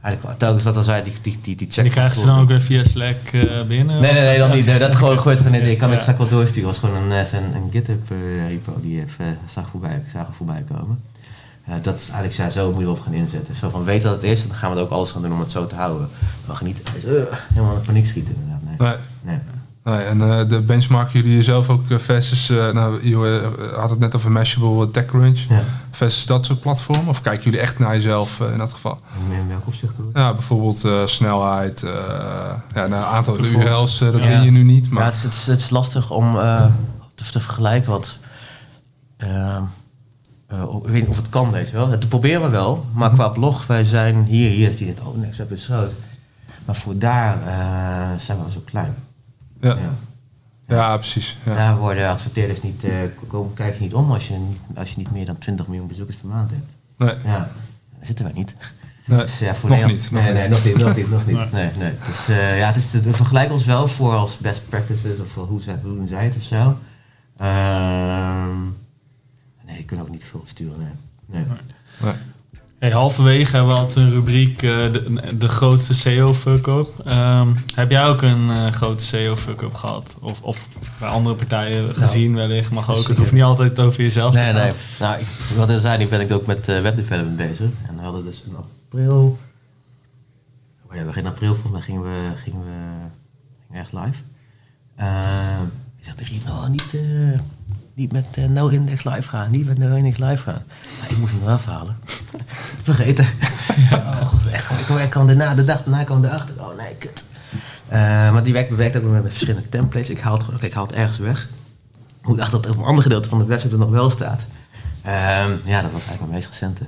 [0.00, 1.76] Eigenlijk telkens wat al zei, die, die, die, die check.
[1.76, 4.00] En die krijgen ze dan ook weer via Slack eh, binnen?
[4.00, 4.66] Nee, nee, nee, dan niet.
[4.66, 5.62] Nee, dat gewoon gewoon in.
[5.70, 5.94] Ik kan Ja.
[5.94, 6.68] ik straks wel doorsturen.
[6.68, 10.64] was gewoon een, eh, een GitHub eh, repo die even eh, zag voorbij, zagen voorbij
[10.74, 11.02] komen.
[11.82, 13.56] Dat is eigenlijk ja, zo moet je op gaan inzetten.
[13.56, 15.32] Zo van weet dat het is, en dan gaan we er ook alles gaan doen
[15.32, 16.08] om het zo te houden.
[16.46, 16.82] We gaan niet
[17.54, 19.00] helemaal in paniek schieten inderdaad.
[19.22, 19.38] Nee.
[19.84, 19.96] Nee.
[20.04, 24.16] En eh, de benchmark jullie jezelf ook eh, versus, eh, nou, je had het net
[24.16, 25.62] over Mashable, TechCrunch, Ja.
[25.90, 27.08] versus dat soort platformen?
[27.08, 28.98] Of kijken jullie echt naar jezelf in dat geval?
[29.30, 29.94] En in welk opzicht?
[30.14, 33.68] Ja, bijvoorbeeld snelheid, ja, nou, een aantal Performance.
[33.68, 34.28] URL's, dat Ja.
[34.28, 36.70] win je nu niet, maar Ja, het is, het is, het is lastig om te,
[37.14, 38.16] te vergelijken wat.
[40.82, 41.90] ik weet niet of het kan, weet je wel.
[41.90, 45.16] Dat proberen we wel, maar qua blog, wij zijn hier, hier is die net, oh,
[45.16, 45.92] next up is groot.
[46.64, 47.38] Maar voor daar
[48.18, 48.94] zijn we zo klein.
[49.68, 50.76] Ja, Ja.
[50.76, 51.38] ja precies.
[51.44, 51.52] Ja.
[51.54, 52.92] Daar worden adverteerders niet, eh,
[53.28, 55.86] komen, kijk je niet om als je niet, als je niet meer dan 20 miljoen
[55.88, 56.64] bezoekers per maand hebt.
[56.96, 58.54] Nee, Ja, daar zitten wij niet.
[59.06, 60.10] nee, Dus, ja, voor nog Nederland- niet.
[60.10, 61.36] nog Nee, nee, nog niet, nog niet, nog niet.
[61.52, 61.64] Nee.
[61.64, 61.92] Nee, nee.
[62.06, 65.44] Dus, eh, ja, het is, we vergelijken ons wel voor als best practices of voor
[65.46, 66.76] hoe, zij, hoe doen zij het of zo.
[67.36, 68.60] Ehm,
[69.66, 70.78] nee, ik kan ook niet veel sturen,
[71.26, 71.44] nee.
[71.44, 72.12] nee.
[72.82, 76.88] Hey, halverwege hebben we altijd een rubriek, eh, de, de grootste SEO fuck-up.
[77.04, 80.16] Ehm, heb jij ook een eh, grote SEO fuck-up gehad?
[80.20, 80.66] Of, of
[80.98, 83.08] bij andere partijen gezien wellicht, mag ook.
[83.08, 84.66] Het hoeft niet altijd over jezelf Nee, te gaan.
[84.66, 84.74] nee.
[85.00, 85.26] Nou, ik,
[85.56, 87.70] wat ik zei, nu ben ik ook met eh, webdevelopment bezig.
[87.88, 89.38] En we hadden dus in april...
[90.86, 92.70] Wanneer we in april volgens mij gingen we, gingen we,
[93.66, 94.18] gingen we echt live.
[94.96, 95.62] Ehm,
[95.98, 96.96] ik zeg tegen iedereen, oh, niet,
[97.94, 99.50] niet met eh, no index live gaan.
[99.50, 100.62] Niet met no index live gaan.
[101.00, 101.96] Nou, ik moest hem eraf halen.
[102.82, 103.24] Vergeten.
[103.92, 106.54] oh, echt, ik, kwam, ik kwam daarna, de dag daarna kwam erachter.
[106.58, 107.24] Oh nee, kut.
[107.88, 107.98] Eh,
[108.32, 110.10] maar die werkt, bewerkt ook met verschillende templates.
[110.10, 111.48] Ik haal het gewoon, ik haal het ergens weg.
[112.22, 114.10] Hoe ik dacht dat er op een ander gedeelte van de website er nog wel
[114.10, 114.44] staat.
[115.02, 116.84] Ehm, ja, dat was eigenlijk mijn meest recente.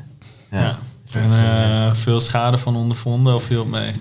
[0.50, 0.60] Ja.
[0.60, 0.78] Ja.
[1.04, 3.94] Dus En eh, veel schade van ondervonden of viel het mee?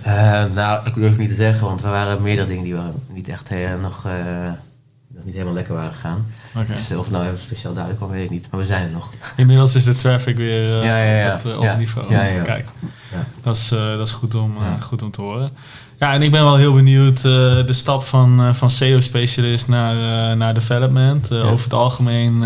[0.54, 3.28] nou, ik durf het niet te zeggen, want er waren meerdere dingen die waren niet
[3.28, 3.50] echt
[3.82, 4.04] nog,
[5.08, 6.26] nog niet helemaal lekker waren gegaan.
[6.68, 8.48] Dus of nou even speciaal duidelijk kwam, weet ik niet.
[8.52, 9.10] Maar we zijn er nog.
[9.36, 11.28] Inmiddels is de traffic weer eh, Ja, ja, ja.
[11.36, 12.12] op het, eh, op niveau.
[12.12, 12.44] Ja, ja, ja.
[12.44, 12.66] Kijk,
[13.12, 13.26] Ja.
[13.44, 15.50] dat is, eh, dat is goed, om, eh, goed om te horen.
[16.00, 17.24] Ja, en ik ben wel heel benieuwd, eh,
[17.66, 19.96] de stap van, eh, van SEO-specialist naar,
[20.32, 21.28] eh, naar development.
[21.28, 21.42] Ja.
[21.42, 22.42] Over het algemeen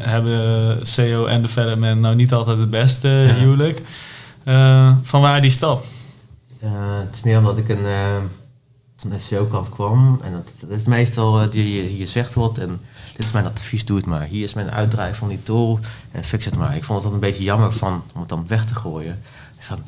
[0.00, 3.34] hebben SEO en development nou niet altijd het beste Ja.
[3.34, 3.82] huwelijk.
[4.44, 5.84] Eh, van waar die stap?
[6.60, 6.70] Eh,
[7.04, 8.16] het is meer omdat ik een, eh,
[8.96, 10.20] van de SEO-kant kwam.
[10.24, 12.80] En dat, dat is meestal, die, je, je zegt wat en
[13.16, 14.22] dit is mijn advies, doe het maar.
[14.22, 16.76] Hier is mijn uitdraai van die tool en fix het maar.
[16.76, 19.20] Ik vond het dan een beetje jammer van, om het dan weg te gooien.
[19.58, 19.78] Van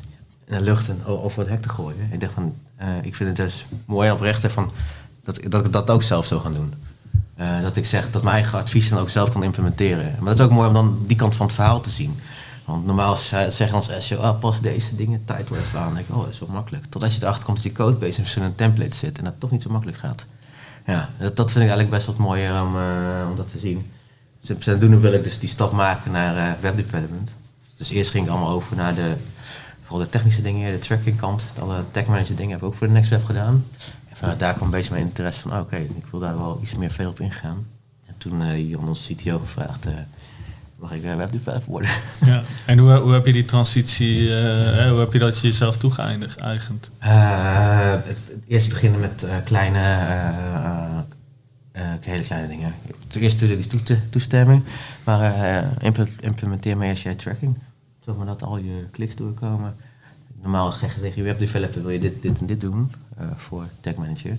[0.45, 2.09] in de lucht en over het hek te gooien.
[2.11, 4.71] Ik dacht van, eh, ik vind het dus mooi en oprecht van,
[5.23, 6.73] dat, dat ik dat ook zelf zou gaan doen.
[7.35, 10.11] Eh, dat ik zeg dat mijn eigen advies dan ook zelf kan implementeren.
[10.19, 12.19] Maar dat is ook mooi om dan die kant van het verhaal te zien.
[12.65, 15.85] Want normaal ze- zeggen ons SEO, ah, pas deze dingen title even aan.
[15.85, 16.85] Dan denk ik, oh, dat is wel makkelijk.
[16.89, 19.61] Totdat je erachter komt dat je codebase in verschillende templates zit en dat toch niet
[19.61, 20.25] zo makkelijk gaat.
[20.89, 23.91] Ja, dat, vind ik eigenlijk best wat mooier om, eh, om dat te zien.
[24.41, 27.29] Dus zodoende wil ik dus die stap maken naar eh, webdevelopment.
[27.77, 29.13] Dus eerst ging ik allemaal over naar de,
[29.81, 31.43] vooral de technische dingen, de tracking kant.
[31.59, 33.65] Alle tag manager dingen heb ik ook voor de Next Web gedaan.
[34.09, 36.75] En vanuit daar kwam een beetje mijn interesse van, oké, ik wil daar wel iets
[36.75, 37.65] meer verder op ingaan.
[38.05, 39.85] En toen eh Jan, ons CTO, gevraagd,
[40.79, 41.89] mag ik uh, webdeveloper worden?
[42.25, 42.41] Ja.
[42.65, 46.91] En hoe, hoe heb je die transitie, eh, eh, hoe heb je dat jezelf toegeëigend?
[46.99, 48.17] Eh, het-
[48.47, 50.97] eerst beginnen met eh, kleine, eh, eh,
[51.71, 52.73] eh, hele kleine dingen.
[53.07, 54.63] Ten eerste die toeste- toestemming,
[55.03, 57.55] maar eh, impl- implementeer mee als jij tracking.
[58.05, 59.75] Zorg maar dat al je kliks doorkomen.
[60.41, 63.63] Normaal zeg je tegen je webdeveloper wil je dit, dit en dit doen eh, voor
[63.81, 64.37] Tag Manager.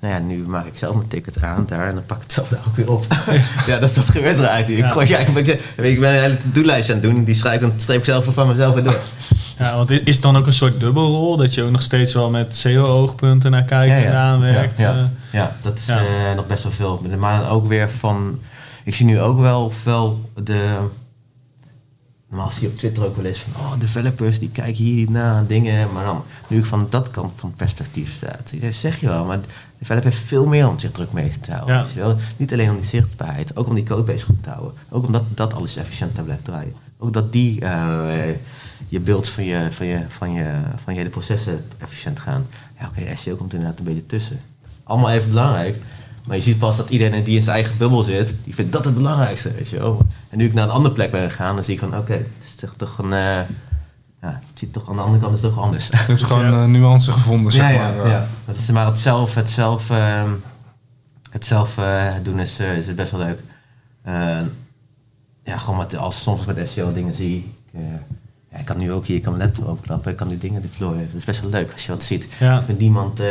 [0.00, 2.32] Nou ja, nu maak ik zelf mijn ticket aan daar en dan pak ik het
[2.32, 3.06] zelf daar ook weer op.
[3.66, 4.80] ja, dat, dat gebeurt er eigenlijk.
[4.80, 4.86] Ja.
[4.86, 5.46] Ik, gooi- ja, ik, ben,
[5.86, 8.24] ik ben een hele to-do-lijst aan het doen, die schrijf ik dan streep ik zelf
[8.24, 9.00] van mezelf weer door.
[9.58, 11.36] Ja, want is het dan ook een soort dubbelrol?
[11.36, 14.04] Dat je ook nog steeds wel met SEO-oogpunten naar kijkt Ja, ja.
[14.04, 14.78] en aanwerkt?
[14.78, 14.96] Ja, eh?
[14.96, 15.10] ja.
[15.32, 16.00] Ja, dat is eh,
[16.36, 17.02] nog best wel veel.
[17.18, 18.38] Maar dan ook weer van...
[18.84, 20.78] Ik zie nu ook wel, wel de...
[22.30, 23.52] Normaal zie je op Twitter ook wel eens van...
[23.62, 25.92] Oh, developers die kijken hier naar dingen.
[25.92, 28.52] Maar dan, nu ik van dat kant van perspectief staat...
[28.70, 29.38] Zeg je wel, maar
[29.78, 31.74] developer heeft veel meer om zich druk mee te houden.
[31.74, 31.86] Ja.
[31.94, 32.16] wel.
[32.36, 34.72] Niet alleen om die zichtbaarheid, ook om die codebase goed te houden.
[34.88, 36.74] Ook omdat dat alles efficiënt daar blijft draaien.
[36.98, 37.60] Ook dat die...
[37.60, 38.34] eh,
[38.88, 40.50] je beeld van je, van, je, van, je,
[40.84, 42.46] van je hele processen efficiënt gaan.
[42.80, 44.40] Ja, oké, SEO komt inderdaad een beetje tussen
[44.84, 45.76] allemaal even belangrijk.
[46.26, 48.84] Maar je ziet pas dat iedereen die in zijn eigen bubbel zit, die vindt dat
[48.84, 50.06] het belangrijkste, weet je wel.
[50.30, 52.26] En nu ik naar een andere plek ben gegaan, dan zie ik van, oké, het
[52.44, 53.12] is toch, toch een...
[53.12, 53.38] eh,
[54.22, 55.86] ja, het ziet toch aan de andere kant is het toch anders.
[55.86, 56.62] Je hebt Dus gewoon ja.
[56.62, 58.04] eh, nuance gevonden, zeg maar.
[58.04, 58.22] eh.
[58.44, 60.30] Dat is maar het zelf, het zelf, ehm,
[61.30, 63.40] het zelf eh, doen is, is best wel leuk.
[64.02, 64.40] Eh,
[65.44, 67.36] ja, gewoon met, als soms met SEO dingen zie.
[67.72, 67.86] Ik, eh,
[68.52, 70.62] ja, ik kan nu ook hier, ik kan mijn laptop openklappen, ik kan die dingen
[70.62, 71.06] deployen.
[71.06, 72.28] Dat is best wel leuk als je wat ziet.
[72.38, 72.58] Ja.
[72.58, 73.26] Ik vind niemand, eh,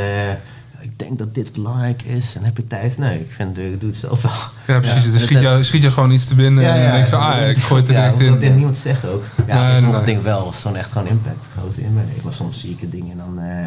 [0.82, 2.98] ik denk dat dit belangrijk is en heb je tijd?
[2.98, 4.32] Nee, ik vind, eh, ik doe het zelf wel.
[4.76, 5.04] Ja, precies.
[5.06, 5.12] Ja.
[5.12, 7.50] Dan schiet je, schiet je gewoon iets te binnen en dan denk je van, ah,
[7.50, 8.56] ik gooi het er ja, direct hoef ik tegen in.
[8.56, 9.24] niemand zeggen ook.
[9.48, 10.06] Ja, Nee, nee, sommige nee.
[10.06, 12.24] dingen wel, zo'n echt gewoon impact, grote impact.
[12.24, 13.66] Maar soms zie ik het ding en dan eh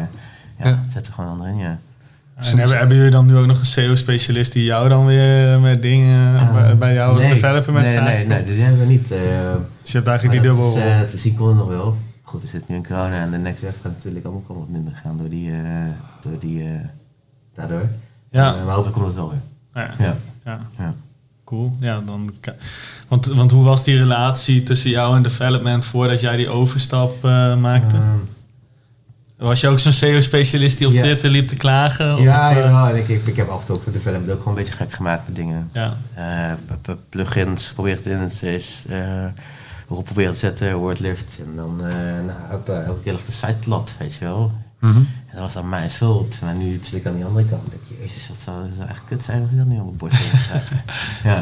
[0.59, 0.79] ja, Ja.
[0.93, 1.79] zet er gewoon onderin, ja.
[2.35, 5.81] En hebben, hebben jullie dan nu ook nog een SEO-specialist die jou dan weer met
[5.81, 7.33] dingen Ah, bij, jou als nee.
[7.33, 8.03] developer met nee, zijn?
[8.03, 9.11] nee, nee, die hebben we niet.
[9.11, 9.17] eh,
[9.81, 10.75] Dus je hebt eigenlijk die dat dubbel.
[10.77, 11.97] is, eh, het fysiek kon nog wel.
[12.23, 14.69] Goed, we zitten nu in corona en de next web gaat natuurlijk allemaal gewoon wat
[14.71, 15.57] minder gaan door die, eh,
[16.21, 16.67] door die, eh,
[17.55, 17.89] daardoor.
[18.31, 18.55] ja.
[18.55, 19.41] Eh, maar hopelijk komt het wel weer.
[19.83, 20.05] ja.
[20.05, 20.15] Ja.
[20.45, 20.59] ja.
[20.77, 20.93] ja.
[21.45, 21.75] Cool.
[21.79, 22.33] Ja, dan
[23.07, 27.55] want, want hoe was die relatie tussen jou en development voordat jij die overstap eh,
[27.57, 27.95] maakte?
[27.95, 28.05] Ehm,
[29.37, 30.99] was je ook zo'n SEO-specialist die op Ja.
[31.01, 32.21] Twitter liep te klagen?
[32.21, 32.89] ja, Of, eh.
[32.89, 34.77] En ik, ik, ik heb af en toe ook voor development ook gewoon een beetje
[34.77, 35.69] gek gemaakt met dingen.
[35.73, 35.97] ja.
[37.09, 38.85] Plugins, probeer het in het is,
[39.89, 41.39] erop proberen te zetten, wordlift.
[41.45, 41.93] En dan eh
[42.25, 44.51] nou, elke keer de site plat, weet je wel.
[44.79, 44.99] Mhm.
[45.31, 46.41] Dat was dan mijn schuld.
[46.41, 47.73] Maar nu zit ik aan die andere kant.
[47.73, 49.85] Ik denk, jezus, dat zou, dat zou echt kut zijn als ik dat nu op
[49.85, 50.13] mijn bord
[51.23, 51.41] ja.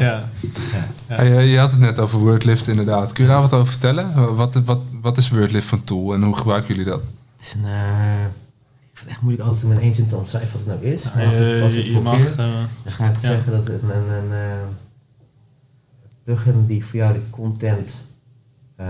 [0.72, 0.86] Ja.
[1.06, 3.12] Hey, eh, je had het net over Wordlift inderdaad.
[3.12, 4.36] Kun je daar wat over vertellen?
[4.36, 7.00] Wat, wat, wat is Wordlift voor een tool en hoe gebruiken jullie dat?
[7.36, 7.64] Het is een...
[7.64, 8.22] eh,
[8.92, 10.94] ik vind het echt moeilijk altijd in mijn één zin te omschrijven wat het nou
[10.94, 11.02] is.
[11.02, 12.30] Maar als ik- Eh, als ik je, je mag...
[12.30, 13.18] eh, Dan ga ik Ja.
[13.20, 14.66] zeggen dat het een, een, een eh,
[16.24, 17.94] plugin die voor jou de content
[18.76, 18.86] eh,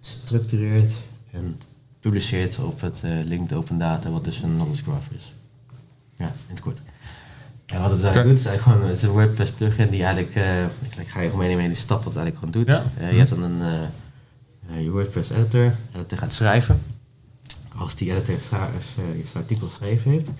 [0.00, 0.92] structureert
[1.32, 1.56] en
[2.00, 5.34] publiceert op het eh, linked open data, wat dus een knowledge graph is.
[6.16, 6.82] Ja, in het kort.
[7.66, 10.34] En wat het eigenlijk doet, is eigenlijk gewoon, het is een WordPress plugin die eigenlijk,
[10.34, 12.74] eh, ik, ik ga je gewoon meenemen in de stap wat het eigenlijk gewoon doet.
[12.96, 13.06] Ja.
[13.06, 13.88] Eh, je hebt dan een
[14.78, 16.80] je WordPress editor, editor gaat schrijven.
[17.76, 20.30] Als die editor eh, je artikel geschreven heeft,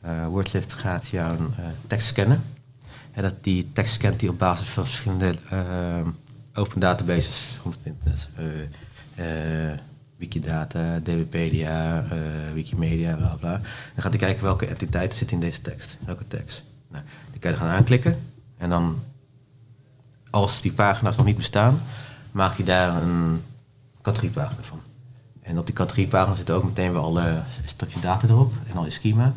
[0.00, 2.42] eh Wordlift gaat jouw eh, tekst scannen.
[3.12, 5.34] En dat die tekst scant die op basis van verschillende
[6.54, 8.28] open databases op het internet.
[10.20, 12.18] Wikidata, DWpedia, eh,
[12.54, 13.52] Wikimedia, bla bla.
[13.52, 15.96] Dan gaat hij kijken welke entiteiten zitten in deze tekst.
[16.04, 16.62] Welke tekst.
[16.88, 18.18] Nou, die kan je gaan aanklikken.
[18.58, 19.02] En dan,
[20.30, 21.80] als die pagina's nog niet bestaan,
[22.32, 23.42] maakt hij daar een
[24.02, 24.80] categoriepagina van.
[25.42, 28.90] En op die categoriepagina zitten ook meteen weer alle stukje data erop en al je
[28.90, 29.34] schema.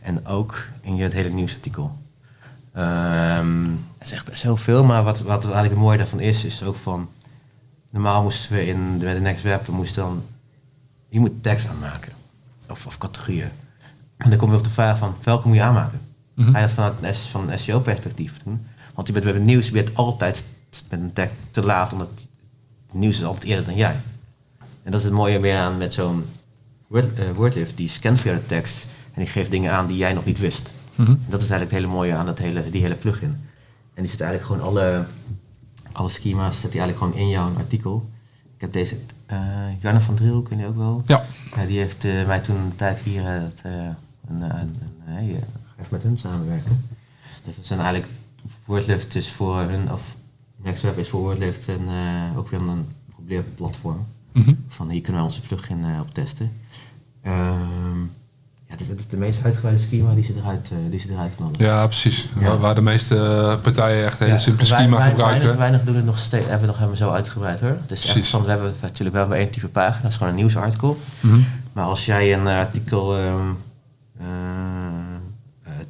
[0.00, 1.98] En ook in je het hele nieuwsartikel.
[2.72, 6.62] Het is echt best heel veel, maar wat, wat eigenlijk het mooie daarvan is, is
[6.62, 7.08] ook van...
[7.96, 10.22] Normaal moesten we in de, Next Web, we moesten dan...
[11.08, 12.12] Je moet tekst aanmaken.
[12.68, 13.48] Of, of categorieën.
[14.16, 16.00] En dan kom je op de vraag van, welke moet je aanmaken?
[16.36, 18.66] Ga je dat vanuit een van een SEO-perspectief doen?
[18.94, 20.44] Want je bent bij het nieuws, je bent altijd
[20.88, 22.08] met een tekst te laat, omdat
[22.86, 24.00] het nieuws is altijd eerder dan jij.
[24.58, 26.24] En dat is het mooie weer aan met zo'n
[26.86, 27.76] Word, eh, Wordlift.
[27.76, 30.72] Die scant jou de tekst en die geeft dingen aan die jij nog niet wist.
[30.94, 31.14] Mhm.
[31.28, 33.48] Dat is eigenlijk het hele mooie aan dat hele, die hele plugin.
[33.94, 35.06] En die zit eigenlijk gewoon alle,
[35.96, 38.08] alle schema's zet die eigenlijk gewoon in jouw artikel.
[38.54, 41.02] Ik heb deze, eh Janne van Driel, ken je ook wel?
[41.06, 41.24] Ja.
[41.66, 43.72] Die heeft eh, mij toen een tijd hier het, eh,
[44.28, 44.76] een, een,
[45.16, 46.88] even met hun samenwerken.
[47.44, 48.12] Dus we zijn eigenlijk,
[48.64, 50.14] Wordlift is voor hun, of
[50.56, 51.76] NextWeb is voor Wordlift eh,
[52.36, 54.06] ook weer een probeerplatform.
[54.32, 54.54] Mhm.
[54.68, 56.52] Van hier kunnen we onze plugin op testen.
[57.22, 58.00] Ehm,
[58.66, 61.10] ja, het is, het is de meest uitgebreide schema die ze eruit, eh, die ze
[61.10, 61.54] eruit knallen.
[61.58, 62.28] Ja, precies.
[62.38, 62.46] Ja.
[62.46, 65.38] Waar, waar de meeste eh, partijen echt hele Ja, simpele schema wij- gebruiken.
[65.38, 67.76] Weinig, weinig doen het nog steeds, hebben we nog helemaal zo uitgebreid hoor.
[67.86, 70.98] Dus echt van, we hebben natuurlijk wel één type pagina, dat is gewoon een nieuwsartikel.
[71.20, 71.38] Mhm.
[71.72, 73.34] Maar als jij een eh, artikel eh,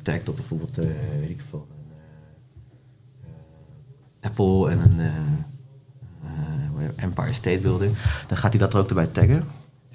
[0.03, 1.74] tagt op bijvoorbeeld, weet ik veel, een,
[4.31, 5.11] Apple en een
[6.97, 7.95] Empire State Building,
[8.27, 9.45] dan gaat hij dat er ook erbij taggen.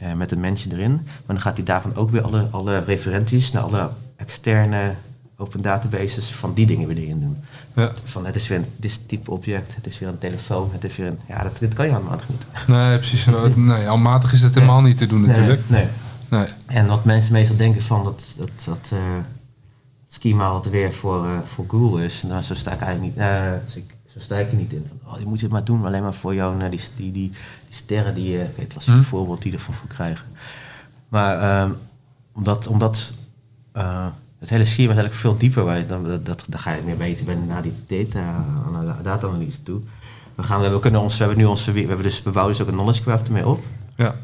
[0.02, 0.91] Eh, met een mention erin.
[1.04, 1.04] Maar
[1.36, 4.93] dan gaat hij daarvan ook weer alle, alle referenties naar alle externe
[5.38, 7.38] open databases van die dingen weer erin doen.
[7.76, 7.91] Ja.
[8.04, 10.95] Van het is weer een dit type object, het is weer een telefoon, het is
[10.97, 11.20] weer een...
[11.28, 12.68] Ja, dat, dit kan je allemaal niet.
[12.68, 13.28] Nee, precies.
[13.56, 15.62] Nee, handmatig is het helemaal niet te doen natuurlijk.
[15.70, 15.88] Nee,
[16.30, 16.39] nee.
[16.39, 16.47] Nee.
[16.66, 18.97] En wat mensen meestal denken van dat, dat, dat eh,
[20.10, 23.26] schema dat weer voor, eh, voor Google is, nou, zo sta ik eigenlijk niet,
[23.76, 24.86] ik- zo sta ik er niet in.
[25.03, 27.30] Van, oh, je moet het maar doen, alleen maar voor jou, nou, die, die, die,
[27.30, 27.34] die
[27.70, 29.07] sterren die, het klassieke Mhm.
[29.07, 30.26] voorbeeld die ervoor voor krijgen.
[31.07, 31.72] Maar ehm,
[32.34, 33.12] omdat, omdat
[33.72, 34.05] eh,
[34.39, 36.97] het hele schema is eigenlijk veel dieper, je dan, dat, dat, daar ga je meer
[36.97, 39.80] weten ben naar die data, ana- data-analyse toe.
[40.36, 42.62] We, gaan, we, kunnen ons, we hebben nu ons, we hebben dus, we bouwen dus
[42.62, 43.64] ook een knowledge graph ermee op.
[43.95, 44.16] Ja.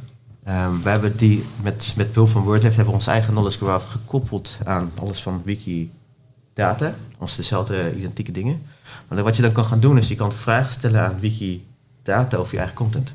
[0.44, 3.92] Ehm, we hebben die met, met behulp van WordLift hebben we ons eigen knowledge graph
[3.92, 6.94] gekoppeld aan alles van Wikidata.
[7.18, 8.62] Ons dezelfde identieke dingen.
[9.08, 12.52] Maar wat je dan kan gaan doen is je kan vragen stellen aan Wikidata over
[12.54, 13.14] je eigen content.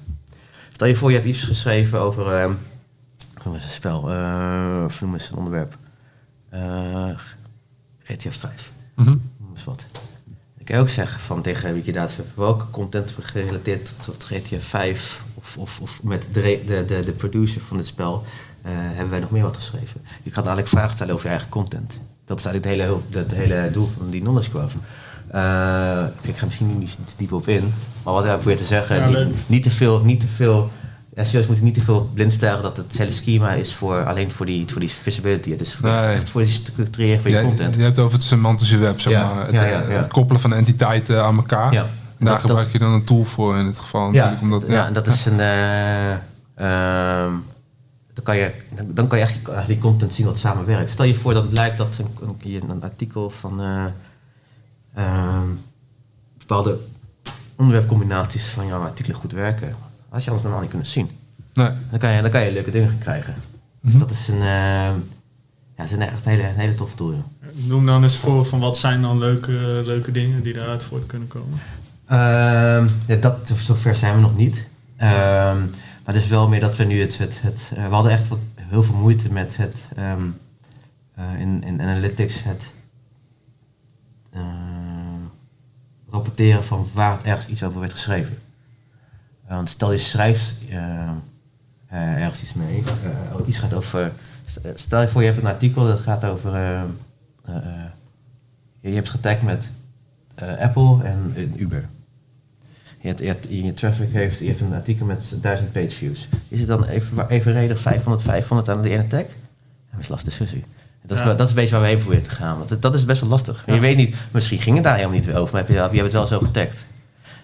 [0.73, 2.53] Stel je voor je hebt iets geschreven over ehm
[3.45, 5.77] noem eens een spel, eh, of noem eens een onderwerp.
[6.49, 7.09] Eh
[8.03, 9.09] GTA 5 Mhm.
[9.09, 9.85] noem eens wat.
[10.57, 15.57] Dan kan je ook zeggen van tegen Wikidata, welke content gerelateerd tot, GTA 5 of,
[15.57, 18.25] of, of met de, de, de, de producer van het spel
[18.63, 20.01] eh, hebben wij nog meer wat geschreven.
[20.23, 21.99] Je kan eigenlijk vragen stellen over je eigen content.
[22.25, 24.75] Dat is eigenlijk het hele, het hele doel van die knowledge graph.
[25.33, 27.73] Eh, ik ga misschien niet te diep op in,
[28.03, 30.71] maar wat ik probeer te zeggen, Ja, niet, te veel, niet te veel
[31.15, 34.47] SEO's moeten niet te veel blind staren dat het hele schema is voor, alleen voor
[34.47, 35.51] die, voor die visibility.
[35.51, 35.93] Het is Nee.
[35.93, 37.75] echt voor die structureren van je Jij- content.
[37.75, 39.45] Je hebt het over het semantische web, zeg Ja, maar.
[39.47, 39.95] Het, ja, ja, eh, ja.
[39.95, 41.73] het koppelen van entiteiten aan elkaar.
[41.73, 41.83] Ja.
[41.83, 44.35] En daar Dat- gebruik dat- je dan een tool voor in dit geval natuurlijk.
[44.41, 45.41] Ja, Omdat, ja, dat is een.
[45.41, 46.11] eh,
[46.55, 47.31] ehm,
[48.15, 48.51] dan, kan je,
[48.95, 50.91] dan- kan je echt die, die content zien wat samenwerkt.
[50.91, 53.61] Stel je voor dat het lijkt dat een, een, je een artikel van
[56.39, 56.79] bepaalde
[57.57, 59.75] onderwerpcombinaties van jouw artikelen goed werken.
[60.09, 61.11] Had je anders normaal niet kunnen zien.
[61.55, 61.71] Nee.
[61.91, 63.35] Dan kan je, dan kan je leuke dingen krijgen.
[63.81, 63.99] Dus Mhm.
[64.03, 64.95] dat is een, eh, ja,
[65.77, 67.25] dat is een echt hele, een hele toffe tool.
[67.53, 71.29] Noem dan eens voor van wat zijn dan leuke, leuke dingen die daaruit voort kunnen
[71.29, 71.59] komen.
[72.07, 74.65] Ehm, ja, dat, zover zijn we nog niet.
[74.97, 75.59] Ehm,
[76.05, 77.19] maar het is wel meer dat we nu het...
[77.19, 80.23] het, het eh, we hadden echt wat heel veel moeite met het ehm,
[81.15, 82.71] eh, in, in analytics het
[84.31, 84.41] eh,
[86.13, 88.39] rapporteren van waar het ergens iets over werd geschreven.
[89.47, 91.09] Eh, want stel je schrijft eh,
[91.87, 92.83] eh, ergens iets mee,
[93.47, 94.13] iets gaat over.
[94.75, 96.53] Stel je voor je hebt een artikel dat gaat over.
[98.81, 99.71] je, hebt getagd met
[100.59, 101.89] Apple en Uber.
[103.01, 106.29] Je, hebt, je, hebt, je traffic heeft, je een artikel met 1000 page views.
[106.49, 109.25] Is het dan even, evenredig 500, 500 aan de ene tag?
[109.91, 110.65] Dat is lastig discussie.
[111.07, 112.59] Dat is, dat is een beetje waar we heen proberen te gaan.
[112.59, 113.63] Want dat is best wel lastig.
[113.67, 113.75] Ja.
[113.75, 116.03] Je weet niet, misschien ging het daar helemaal niet over, maar heb je, je hebt
[116.03, 116.85] het wel zo getagd.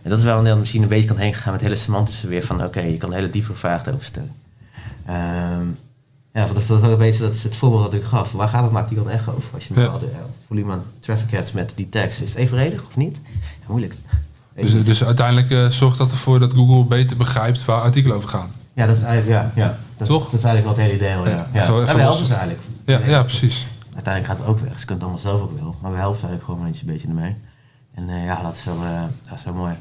[0.02, 2.44] En dat is wel een, misschien een beetje kan heen gegaan met hele semantische weer
[2.44, 4.32] van oké, je kan hele diepe vragen over stellen.
[5.06, 5.66] Ehm,
[6.32, 8.32] ja, want dat is, dat, een beetje, dat is het voorbeeld dat ik gaf.
[8.32, 9.42] Waar gaat het artikel dan echt over?
[9.54, 12.20] Als je een bepaalde ja, volume aan traffic hebt met die tags.
[12.20, 13.20] Is het evenredig of niet?
[13.42, 13.94] Ja, moeilijk.
[14.54, 14.82] Dus, je.
[14.82, 18.50] dus uiteindelijk eh, zorgt dat ervoor dat Google beter begrijpt waar artikelen over gaan.
[18.72, 19.76] ja, dat is eigenlijk, ja, ja.
[19.96, 20.24] Dat, Toch?
[20.24, 21.16] Is, dat is eigenlijk wel het hele idee.
[21.16, 21.62] al, Ja, Ja, ja.
[21.62, 22.62] even- we los- helpen ze eigenlijk.
[22.88, 23.66] Ja, ja precies.
[23.94, 24.78] Uiteindelijk gaat het ook weg.
[24.78, 25.74] Ze kunnen het allemaal zelf ook wel.
[25.80, 27.36] Maar we helpen ze eigenlijk gewoon een beetje ermee.
[27.94, 29.72] En eh, ja, dat is, wel, eh, dat is wel mooi.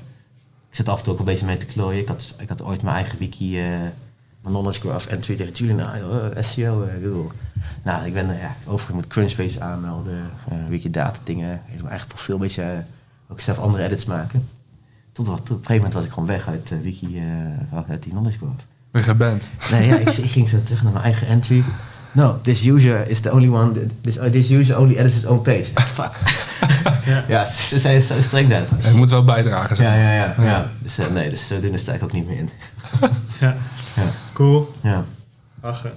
[0.70, 2.02] Ik zit af en toe ook een beetje mee te klooien.
[2.02, 3.66] Ik had, ik had ooit mijn eigen wiki, eh
[4.48, 5.76] mijn knowledge graph entry tegen jullie.
[5.76, 7.32] Nou, joh, SEO, eh, Google.
[7.84, 11.54] Nou, ik ben eh, ja, overigens met Crunchbase aanmelden, eh Wikidata dingen.
[11.54, 12.80] Ik heb mijn eigen profiel een beetje, eh,
[13.30, 14.50] ook zelf andere edits maken.
[15.12, 18.38] Tot, op een gegeven moment was ik gewoon weg uit wiki, eh, uit die knowledge
[18.38, 18.64] graph.
[18.92, 19.50] Ben je geband.
[19.72, 21.64] Nee, ja, ik, ik ging zo terug naar mijn eigen entry.
[22.18, 23.88] No, this user is the only one.
[24.02, 25.64] This, uh, this user only edits his own page.
[25.96, 26.12] Fuck.
[27.06, 27.24] Ja.
[27.28, 28.64] ja, ze zijn zo streng daar.
[28.82, 29.76] Je moet wel bijdragen.
[29.76, 30.02] zeg Ja, maar.
[30.02, 30.44] ja, ja.
[30.44, 30.70] ja.
[30.82, 32.50] Dus eh, nee, dus zodoende sta ik ook niet meer in.
[33.40, 33.56] Ja.
[33.96, 34.04] Ja.
[34.34, 34.74] Cool.
[34.82, 35.04] Ja.
[35.62, 35.92] Lachen.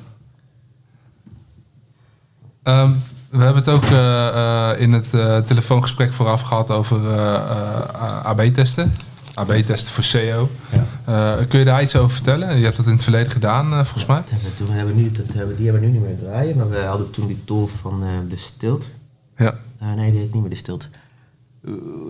[2.63, 2.91] Ehm,
[3.31, 4.29] we hebben het ook eh,
[4.71, 8.97] eh, in het eh, telefoongesprek vooraf gehad over eh, eh, AB-testen.
[9.35, 10.51] AB-testen voor SEO.
[10.73, 10.85] Ja.
[11.11, 12.57] Eh, kun je daar iets over vertellen?
[12.57, 14.17] Je hebt dat in het verleden gedaan, eh, volgens mij.
[14.17, 16.19] Dat hebben we toen hebben we nu, dat hebben, die hebben we nu niet meer
[16.19, 18.89] draaien, maar we hadden toen die tool van eh, de Stilt.
[19.37, 19.59] Ja.
[19.79, 20.89] Nee, die heet niet meer de Stilt.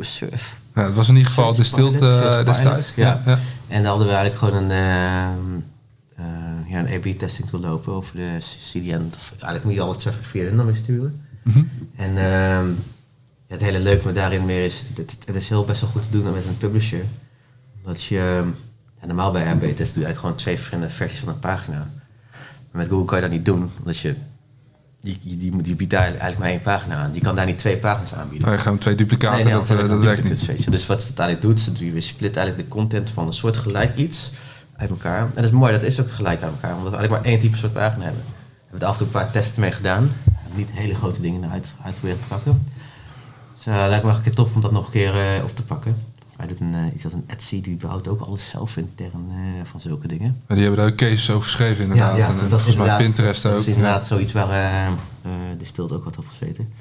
[0.00, 0.60] Surf.
[0.74, 2.92] ja, het was in ieder geval de Surf eh, destijds.
[2.94, 3.22] Ja.
[3.26, 3.38] ja.
[3.68, 5.60] En dan hadden we eigenlijk gewoon een, ehm,
[6.16, 8.38] eh, ja, een A-B-testing te lopen over de
[8.70, 9.10] CDN.
[9.16, 11.24] Of, eigenlijk moet je alle traffic via de nummer sturen.
[11.42, 11.62] Mhm.
[11.96, 12.66] En ehm,
[13.46, 16.10] het hele leuke met daarin meer is, het, het is heel best wel goed te
[16.10, 17.04] doen met een publisher.
[17.84, 18.42] Dat je,
[19.00, 21.90] ja, normaal bij AB-test doe je eigenlijk gewoon twee verschillende versies van een pagina.
[22.70, 24.14] Maar met Google kan je dat niet doen, omdat je,
[25.00, 27.12] die, die, die, die biedt daar eigenlijk maar één pagina aan.
[27.12, 28.48] Die kan daar niet twee pagina's aanbieden.
[28.48, 30.46] Maar gewoon twee duplicaten, Nee, nee, dat, eh, dat je werkt niet.
[30.46, 30.70] weet je.
[30.70, 34.30] Dus wat het eigenlijk doet, je split eigenlijk de content van een soort gelijk iets
[34.76, 35.20] uit elkaar.
[35.20, 37.40] En dat is mooi, dat is ook gelijk aan elkaar, omdat we eigenlijk maar één
[37.40, 38.22] type soort pagina hebben.
[38.24, 40.02] We hebben er af en toe een paar testen mee gedaan.
[40.24, 42.66] We hebben niet hele grote dingen uit, uit proberen te pakken.
[43.56, 45.96] Dus uh, lijkt me keer tof om dat nog een keer uh, op te pakken.
[46.40, 49.36] Wij doet een, uh, iets als een Etsy, die behoudt ook alles zelf intern uh,
[49.64, 50.42] van zulke dingen.
[50.46, 52.16] Maar die hebben daar ook cases over geschreven inderdaad.
[52.16, 53.58] Ja, ja, en, dat, volgens mij Pinterest dat, ook.
[53.58, 54.08] Dat is inderdaad ja.
[54.08, 56.72] zoiets waar uh, de stilte ook wat op gezeten.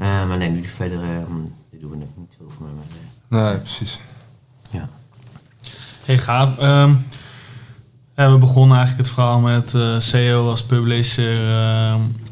[0.00, 0.98] Uh, maar nee, nu verder
[1.70, 2.66] die doen we nog niet heel veel
[3.28, 3.42] mee.
[3.42, 4.00] Nee, precies.
[4.70, 4.88] Ja.
[6.04, 6.62] Hey, gaaf.
[6.62, 7.06] Um,
[8.16, 11.40] ja, we begonnen eigenlijk het verhaal met uh, SEO als publisher,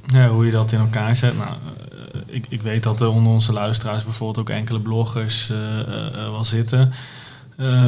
[0.06, 1.36] ja, hoe je dat in elkaar zet.
[1.36, 1.50] Nou,
[2.34, 6.44] ik, ik, weet dat er onder onze luisteraars bijvoorbeeld ook enkele bloggers uh, uh, wel
[6.44, 6.92] zitten.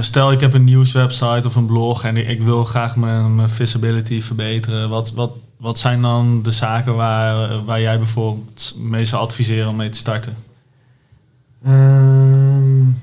[0.01, 3.49] Stel, ik heb een nieuwswebsite of een blog en ik, ik wil graag mijn, mijn,
[3.49, 4.89] visibility verbeteren.
[4.89, 9.77] Wat, wat, wat zijn dan de zaken waar, waar jij bijvoorbeeld mee zou adviseren om
[9.77, 10.37] mee te starten?
[11.67, 13.03] Um,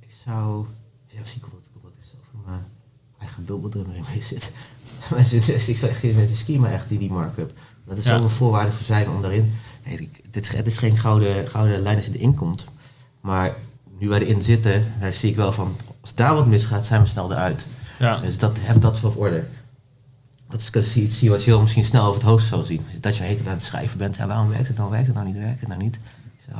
[0.00, 0.66] ik zou.
[1.06, 2.64] Ja, misschien komt het omdat ik zelf in mijn
[3.18, 3.44] eigen
[5.16, 5.68] mee zit.
[5.68, 7.52] ik zou echt met de schema echt die, die markup.
[7.86, 8.18] Dat is ja.
[8.18, 9.54] zo'n voorwaarde voor zijn om daarin.
[10.30, 12.64] Dit, het is geen gouden, gouden lijn als je erin komt.
[13.20, 13.54] Maar
[13.98, 17.32] nu wij erin zitten, zie ik wel van als daar wat misgaat, zijn we snel
[17.32, 17.66] eruit.
[17.98, 18.16] Ja.
[18.16, 19.44] Dus dat, heb dat op orde.
[20.48, 22.86] Dat is iets zie wat je misschien snel over het hoofd zou zien.
[23.00, 24.90] Dat je heet aan het schrijven bent, ja, waarom werkt het dan?
[24.90, 25.36] Werkt het nou niet?
[25.36, 25.98] Werkt het nou niet?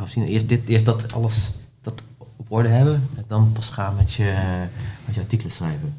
[0.08, 1.50] Zien, eerst, dit, eerst dat alles
[1.80, 2.02] dat
[2.36, 4.34] op orde hebben, en dan pas gaan met je,
[5.04, 5.94] met je artikelen schrijven.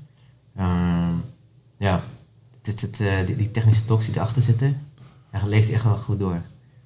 [0.60, 1.24] Um,
[1.78, 2.04] ja,
[2.62, 4.78] dit, dit, uh, die, die, technische talks die erachter zitten,
[5.40, 6.42] ja, leeft echt wel goed door.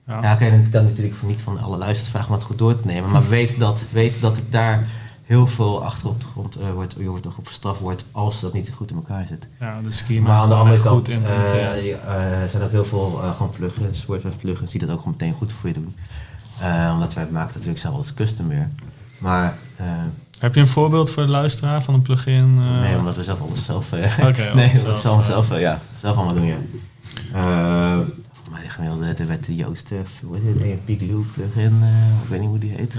[0.07, 2.79] Ja, ja okay, ik kan natuurlijk niet van alle luisteraars vragen om het goed door
[2.79, 4.87] te nemen, maar weet dat, weet dat het daar
[5.25, 8.53] heel veel achter op de grond uh, wordt, je wordt op gestraft wordt als dat
[8.53, 9.47] niet goed in elkaar zit.
[9.59, 11.95] Ja, de schema maar aan de andere kant goed uh, uh,
[12.47, 15.69] zijn ook heel veel gewoon plugins, WordPress plugins die dat ook gewoon meteen goed voor
[15.69, 15.95] je doen.
[16.93, 18.69] omdat wij maken natuurlijk zelf als custom weer.
[19.17, 19.57] Maar
[20.39, 22.57] heb je een voorbeeld voor de luisteraar van een plugin?
[22.59, 22.79] Uh...
[22.79, 23.93] Nee, omdat we zelf alles zelf.
[23.93, 26.57] Uh, okay, nee, dat zelf, zelf, uh, ja, zelf allemaal doen, ja.
[28.51, 32.21] Maar de gemiddelde, er werd de Joost, eh, hoe heet het, AMP Glue plugin, eh,
[32.23, 32.93] ik weet niet hoe die heet.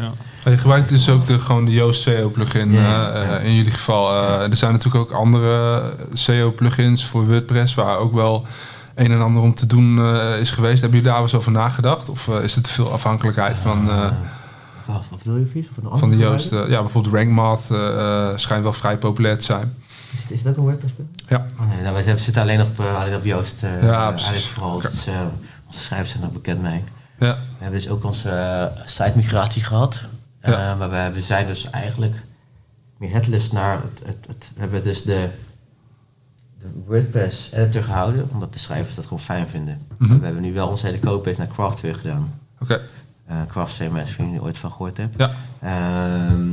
[0.44, 0.50] Ja.
[0.50, 3.38] Je gebruikt dus ook de, gewoon de Yoast SEO plugin Ja, eh, ja.
[3.38, 4.10] eh, in jullie geval.
[4.12, 5.82] Eh, er zijn natuurlijk ook andere
[6.12, 8.46] SEO plugins voor WordPress waar ook wel
[8.94, 10.80] een en ander om te doen eh, is geweest.
[10.80, 12.08] Hebben jullie daar wel eens over nagedacht?
[12.08, 14.10] Of eh, is het te veel afhankelijkheid van, eh,
[14.86, 15.68] wat, bedoel je, Vies?
[15.70, 16.48] Of een van de andere Yoast?
[16.48, 16.66] provider?
[16.70, 19.74] eh, ja, bijvoorbeeld RankMath eh, eh, schijnt wel vrij populair te zijn.
[20.12, 20.92] Is, het- is ook een WordPress?
[21.26, 21.46] Ja.
[21.60, 23.62] Oh, nee, nou, wij zitten alleen op, eh, alleen op Joost.
[23.62, 24.46] eh, Ja, precies.
[24.46, 25.20] vooral, dus, eh,
[25.66, 26.82] onze schrijvers zijn er bekend mee.
[27.18, 30.02] Ja, We hebben dus ook onze site-migratie gehad.
[30.42, 30.70] Ja.
[30.70, 32.14] Eh, maar we, we zijn dus eigenlijk
[32.96, 35.28] meer headless naar het, het, het- we hebben dus de,
[36.58, 39.86] de WordPress editor gehouden, omdat de schrijvers dat gewoon fijn vinden.
[39.98, 40.18] Mhm.
[40.18, 42.38] We hebben nu wel onze hele codebase naar Craft weer gedaan.
[42.60, 42.80] oké.
[43.26, 45.14] Eh Craft CMS, wie je ooit van gehoord hebt.
[45.18, 45.30] Ja.
[45.60, 46.48] Ehm,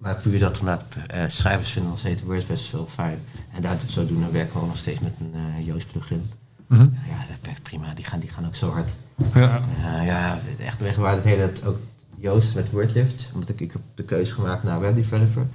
[0.00, 3.18] maar puur dat inderdaad eh, schrijvers vinden nog steeds WordPress wel fijn.
[3.52, 6.30] En daar zodoende werken we ook nog steeds met een eh Joost plugin.
[6.66, 6.82] Mhm.
[6.82, 7.94] Ja, dat werkt prima.
[7.94, 8.90] Die gaan, die gaan ook zo hard.
[9.34, 9.58] Ja.
[9.58, 11.78] Uh, ja, echt weg waar het hele het ook
[12.16, 13.30] Joost met Wordlift.
[13.34, 15.46] Omdat ik, ik heb de keuze gemaakt naar webdeveloper.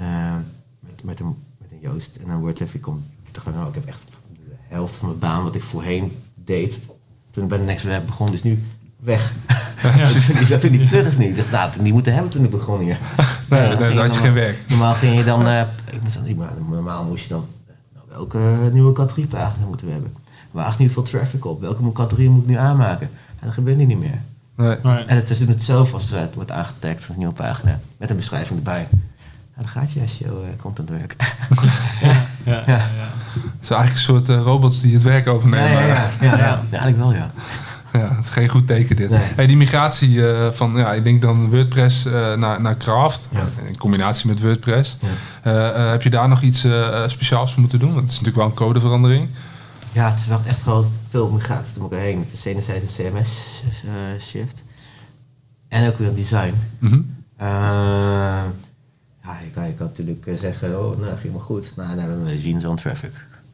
[0.00, 0.34] Uh,
[0.80, 2.74] met, met, een, met een Joost en een Wordlift.
[2.74, 4.04] Ik, kom, ik dacht, nou, ik heb echt
[4.44, 6.78] de helft van mijn baan wat ik voorheen deed.
[7.30, 8.62] Toen ik bij de Next Web begon, is nu
[9.02, 9.32] weg.
[10.38, 11.24] die, dat die plugins nu.
[11.24, 12.98] Ik dacht, nou, die moeten hebben toen ik begon hier.
[13.48, 14.58] Nee, Ja, dan dan had je geen werk.
[14.68, 17.74] Normaal ging je dan, eh, ik moest dan niet, maar normaal moest je dan, eh,
[17.94, 20.12] nou, welke nieuwe categoriepagina moeten we hebben?
[20.50, 21.60] Waar is nu veel traffic op?
[21.60, 23.10] Welke categorie moet ik nu aanmaken?
[23.38, 24.20] En dat gebeurt nu niet meer.
[24.56, 24.76] Nee.
[24.82, 25.04] Nee.
[25.04, 27.80] En het is het zelf als het wordt aangetagd als een nieuwe pagina.
[27.96, 28.88] Met een beschrijving erbij.
[29.56, 31.16] Ja, dan gaat je SEO uh, contentwerk.
[32.02, 32.78] Ja, ja, ja.
[33.32, 35.70] Het is eigenlijk een soort eh, robots die het werk overnemen.
[35.70, 36.62] ja, ja, ja, ja.
[36.70, 37.30] eigenlijk wel ja.
[37.92, 39.10] Ja, het is geen goed teken dit.
[39.10, 39.20] Nee.
[39.20, 43.48] Hey, die migratie eh, van, ja, ik denk dan WordPress eh, naar, naar Craft, Ja.
[43.66, 44.96] in combinatie met WordPress.
[45.00, 45.72] Ja.
[45.72, 46.66] Eh, heb je daar nog iets
[47.06, 47.94] speciaals voor moeten doen?
[47.94, 49.28] Want het is natuurlijk wel een codeverandering.
[49.92, 52.18] Ja, het is wel echt wel veel migratie door elkaar heen.
[52.18, 54.64] Met de wederzijds CMS uh, shift.
[55.68, 56.54] En ook weer een design.
[56.78, 57.00] Mhm.
[59.22, 61.72] Ja, je kan, je kan natuurlijk zeggen, oh, nou, ging maar goed.
[61.76, 63.12] Nou, dan hebben we jeans on traffic.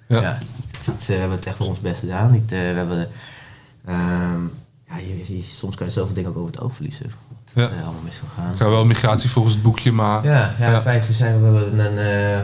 [0.09, 0.21] Ja.
[0.21, 2.31] Ja, het, het, het, we hebben het echt wel ons best gedaan.
[2.31, 3.09] Niet, we hebben,
[3.89, 4.53] um,
[4.89, 7.11] ja, je, je, soms kan je zoveel dingen ook over het oog verliezen.
[7.55, 7.63] Ja.
[7.63, 8.55] Het is allemaal misgegaan.
[8.59, 10.25] Ja, wel migratie volgens het boekje, maar...
[10.25, 10.83] Ja, ja, Ja.
[10.83, 12.41] vijf zijn we hebben een, uh,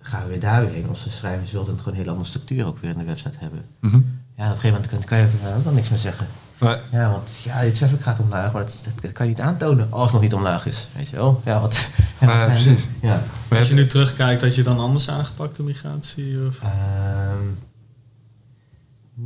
[0.00, 0.88] gaan we weer daar weer heen.
[0.88, 3.64] Onze schrijvers wilden gewoon een hele andere structuur ook weer in de website hebben.
[3.80, 3.96] Mhm.
[4.36, 6.26] Ja, op een gegeven moment kan, kan je ook dan niks meer zeggen.
[6.60, 6.76] Nee.
[6.90, 9.86] Ja, want ja, die traffic gaat omlaag, maar dat, dat, dat kan je niet aantonen
[9.90, 10.88] als het nog niet omlaag is.
[10.96, 11.40] Weet je wel?
[11.44, 11.88] Ja, wat,
[12.20, 12.86] ja, wat ga je precies.
[13.02, 13.22] Ja.
[13.48, 16.46] Maar Als je nu terugkijkt, had je dan anders aangepakt de migratie?
[16.46, 16.60] Of?
[16.62, 17.36] Ehm,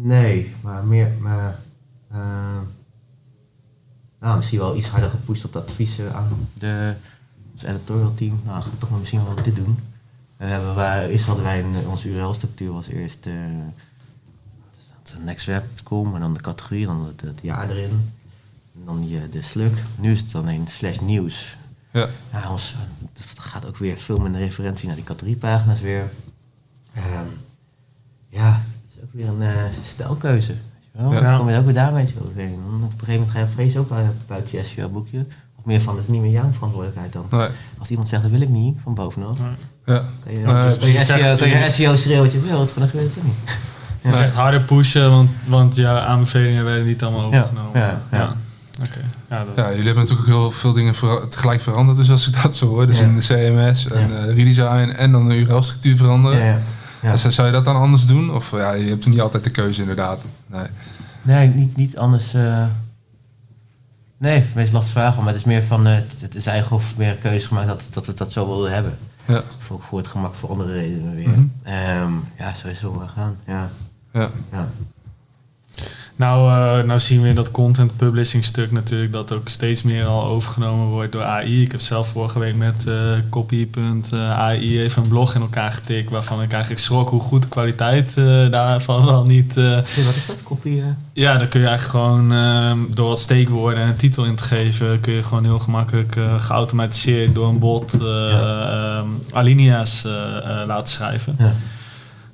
[0.03, 1.59] nee, maar meer, maar,
[2.11, 2.63] ehm,
[4.21, 6.95] nou, misschien wel iets harder gepusht op de adviezen aan de,
[7.53, 8.41] ons editorial team.
[8.45, 9.79] Nou, gaan we toch maar misschien wel dit doen.
[10.37, 13.35] We hebben, eerst hadden wij een, onze URL-structuur was eerst uh,
[15.25, 18.13] nextweb.com en dan de categorie, dan het, het jaar erin.
[18.75, 19.73] En dan je, de slug.
[19.99, 21.57] Nu is het dan een slash nieuws.
[21.91, 22.09] Ja.
[22.33, 22.77] Ja, ons,
[23.13, 26.11] dat gaat ook weer veel minder referentie naar die categoriepagina's weer.
[26.97, 27.29] Um,
[28.29, 28.63] ja,
[28.97, 30.53] is ook weer een uh, stijlkeuze.
[30.53, 30.59] Weet
[30.93, 31.13] je wel?
[31.13, 31.21] Ja.
[31.29, 32.59] Dan kom je ook weer daar een beetje overheen.
[32.71, 33.89] Dan op een gegeven moment ga je vrees ook
[34.27, 35.27] buiten je SEO-boekje.
[35.59, 37.27] Of meer van, het is niet meer jouw verantwoordelijkheid dan.
[37.31, 37.49] Nee.
[37.79, 39.39] Als iemand zegt, dat wil ik niet, van bovenaf.
[39.87, 40.05] Ja.
[40.25, 40.39] Kan je,
[40.93, 41.05] je.
[41.05, 43.35] SEO, kan je SEO schreeuwen wat je wilt, maar dan gebeurt het toch niet.
[44.03, 47.81] Je zegt harder pushen, want, want jouw aanbevelingen werden niet allemaal Ja, overgenomen.
[47.81, 48.35] ja, ja.
[48.83, 49.01] Oké.
[49.31, 51.99] Ja, dat- Ja, jullie hebben natuurlijk ook heel veel dingen vera- tegelijk veranderd.
[51.99, 53.05] Dus als ik dat zo hoor, dus Ja.
[53.05, 54.17] in de CMS en Ja.
[54.17, 56.63] eh, redesign en dan de URL-structuur veranderen.
[57.03, 58.35] Ja, zou je dat dan anders doen?
[58.35, 60.25] Of ja, je hebt niet altijd de keuze inderdaad.
[60.47, 60.67] Nee.
[61.23, 62.35] Nee, niet, niet anders.
[62.35, 62.67] Uh...
[64.19, 66.97] Nee, meest lastig vragen, maar het is meer van uh, het, het is eigenlijk of
[66.97, 68.99] meer een keuze gemaakt dat, dat we dat zo wilden hebben.
[69.27, 69.43] Ja.
[69.59, 71.29] Voor, voor het gemak, voor andere redenen weer.
[71.29, 71.41] Mhm.
[72.03, 73.37] Um, ja, zo is het wel gaan.
[73.47, 73.69] Ja.
[74.13, 74.31] Ja.
[74.53, 74.69] ja.
[76.17, 80.05] Nou, uh, nou zien we in dat content publishing stuk natuurlijk dat ook steeds meer
[80.05, 81.63] al overgenomen wordt door AI.
[81.63, 82.95] Ik heb zelf vorige week met uh,
[83.31, 88.15] copy.ai even een blog in elkaar getikt waarvan ik eigenlijk schrok hoe goed de kwaliteit
[88.19, 89.55] uh, daarvan wel niet...
[89.55, 90.83] Hey, wat is dat, copy?
[91.13, 94.43] Ja, dan kun je eigenlijk gewoon uh, door wat steekwoorden en een titel in te
[94.43, 98.99] geven, kun je gewoon heel gemakkelijk geautomatiseerd door een bot ja.
[98.99, 100.05] um, alinea's
[100.67, 101.37] laten schrijven.
[101.39, 101.53] Ja.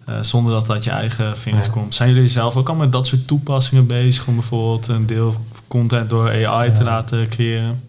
[0.09, 1.73] Uh, zonder dat dat je eigen vingers ja.
[1.73, 1.95] komt.
[1.95, 5.35] Zijn jullie zelf ook al met dat soort toepassingen bezig om bijvoorbeeld een deel
[5.69, 6.73] content door AI ja.
[6.73, 7.81] te laten creëren?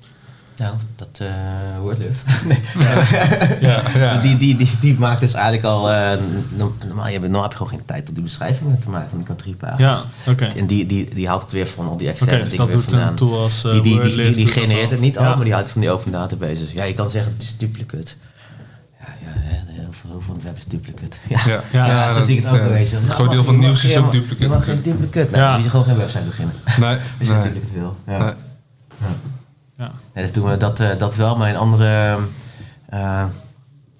[0.58, 1.28] Nou, dat uh,
[1.80, 2.24] woordlucht.
[2.50, 2.60] nee.
[3.70, 4.18] ja, ja.
[4.22, 5.92] Die, die, die, die maakt dus eigenlijk al.
[5.92, 6.12] Uh,
[6.54, 9.18] normaal, je hebt, normaal heb je gewoon geen tijd om die beschrijvingen te maken van
[9.18, 9.88] die categoriepagina.
[9.88, 10.44] Ja, oké.
[10.44, 10.58] Okay.
[10.58, 12.84] En die, die, die haalt het weer van al die externe okay, dus dat doet
[12.84, 13.08] vandaan.
[13.08, 15.36] een tool als uh, Die, die, die, die, die doet genereert het niet al, ja.
[15.36, 16.72] maar die haalt het van die open databases.
[16.72, 18.14] Ja, je kan zeggen het is duplicate.
[20.22, 21.18] Van het web is duplicate.
[21.30, 22.96] Ja, Ja, Ja, ja, zo dat- zie ik het ook ja, een beetje.
[22.96, 24.44] Het Nou, groot deel van het je nieuws is je ook duplicate.
[24.44, 25.30] Je mag geen duplicate.
[25.32, 25.56] Nou, Ja.
[25.56, 26.56] die is gewoon geen website beginnen.
[26.80, 27.44] Nee, Als je een nee.
[27.52, 27.98] duplicate wil.
[28.08, 28.18] Ja.
[28.18, 28.34] Nee.
[29.78, 29.92] Ja.
[30.14, 32.18] Nee, dus doen we dat, eh, dat wel, maar in andere...
[32.90, 33.24] eh,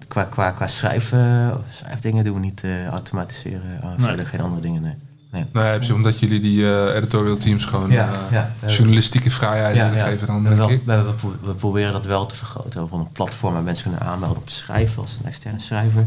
[0.08, 3.78] qua, qua, qua schrijven, schrijfdingen doen we niet eh, automatiseren.
[3.82, 4.06] Uh, Nee.
[4.06, 4.94] Verder geen andere dingen, nee.
[5.34, 5.44] Nee.
[5.52, 8.68] Nee, heb je- omdat jullie die eh, editorial teams gewoon Ja, eh, ja.
[8.68, 10.80] journalistieke vrijheid willen geven dan, we, denk wel- ik.
[10.84, 12.82] we, we, pro- we proberen dat wel te vergroten.
[12.82, 16.04] Op een platform waar mensen kunnen aanmelden om te schrijven als een externe schrijver.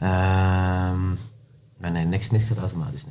[0.00, 1.08] Ehm,
[1.80, 3.04] maar nee, niks, niks gaat automatisch.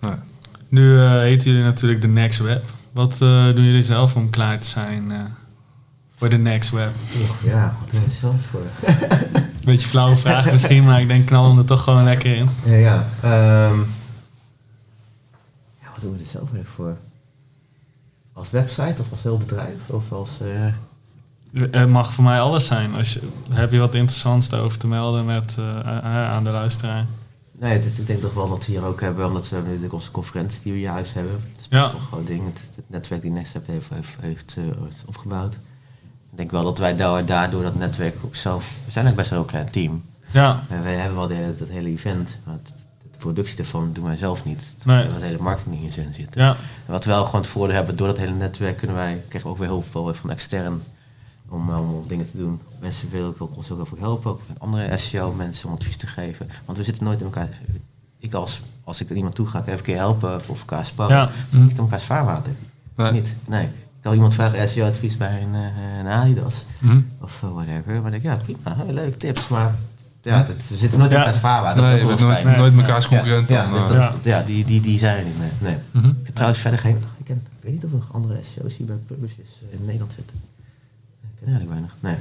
[0.00, 0.10] Nee.
[0.10, 0.20] Nee.
[0.68, 2.64] Nu eh, heten jullie natuurlijk de Next Web.
[2.92, 5.18] Wat eh, doen jullie zelf om klaar te zijn eh,
[6.18, 6.90] voor de Next Web?
[7.42, 8.60] Ja, wat is dat voor?
[9.64, 12.48] Beetje flauwe vraag misschien, maar ik denk knal hem er toch gewoon lekker in.
[12.64, 13.06] Ja, ja.
[13.22, 13.78] ehm,
[16.04, 16.96] doen we er zelf even voor?
[18.32, 19.76] Als website of als heel bedrijf?
[19.86, 20.30] Of als...
[20.40, 22.94] eh, Het mag voor mij alles zijn.
[22.94, 27.06] Als je, heb je wat interessants daarover te melden met, eh, eh, aan de luisteraar?
[27.52, 30.10] Nee, ik denk toch wel dat we hier ook hebben, omdat we hebben natuurlijk onze
[30.10, 31.32] conferentie die we jaarlijks hebben.
[31.32, 31.80] Dat is Ja.
[31.80, 32.44] wel een groot ding.
[32.44, 34.64] Het, het netwerk die Nextstep heeft, heeft, heeft, eh,
[35.06, 35.54] opgebouwd.
[36.30, 38.64] Ik denk wel dat wij daar- daardoor dat netwerk ook zelf...
[38.84, 40.02] We zijn eigenlijk best wel een heel klein team.
[40.30, 42.72] Ja, En wij hebben wel de, dat hele event, maar het- de
[43.26, 44.56] productie daarvan doen wij zelf niet.
[44.84, 44.96] Nee.
[44.98, 46.34] Terwijl het hele marketing niet in zit.
[46.34, 46.50] ja,
[46.86, 49.50] En wat we wel gewoon het voordeel hebben, door dat hele netwerk kunnen wij, krijgen
[49.50, 50.82] we ook weer hulp wel van extern
[51.48, 52.60] om, eh, om dingen te doen.
[52.80, 56.48] Mensen willen ook, ons ook helpen, ook met andere SEO-mensen om advies te geven.
[56.64, 57.48] Want we zitten nooit in elkaar.
[58.18, 60.60] Ik als, als ik naar iemand toe ga, kan ik even een keer helpen of
[60.60, 61.16] elkaar sparren.
[61.16, 61.30] Ja.
[61.40, 62.52] Zitten niet in elkaars vaarwater.
[62.94, 63.12] Nee.
[63.12, 63.34] Niet.
[63.48, 63.64] Nee.
[63.64, 67.00] Ik kan iemand vragen SEO-advies bij een, eh, een Adidas Mhm.
[67.20, 67.92] of eh, whatever.
[68.02, 69.48] Maar dan denk ik, ja, prima, leuke tips.
[69.48, 69.74] Maar
[70.24, 71.82] ja, dat- we zitten nooit in elkaars vaarwater.
[71.82, 72.58] Nee, dat je is ook nooit, fijn.
[72.58, 72.82] nooit Nee.
[72.84, 73.88] mekaars concurrent Ja, dus eh.
[73.88, 74.36] dat, Ja.
[74.38, 74.42] ja.
[74.42, 75.38] die, die, die zijn er niet.
[75.40, 75.50] Nee.
[75.60, 75.76] nee.
[75.90, 76.12] Mhm.
[76.24, 76.96] Ik trouwens verder geen.
[77.18, 79.84] Ik, ken, ik weet niet of er nog andere SEO's hier bij publishers eh, in
[79.84, 80.36] Nederland zitten.
[81.22, 81.92] Ik ken eigenlijk weinig.
[82.00, 82.14] Nee.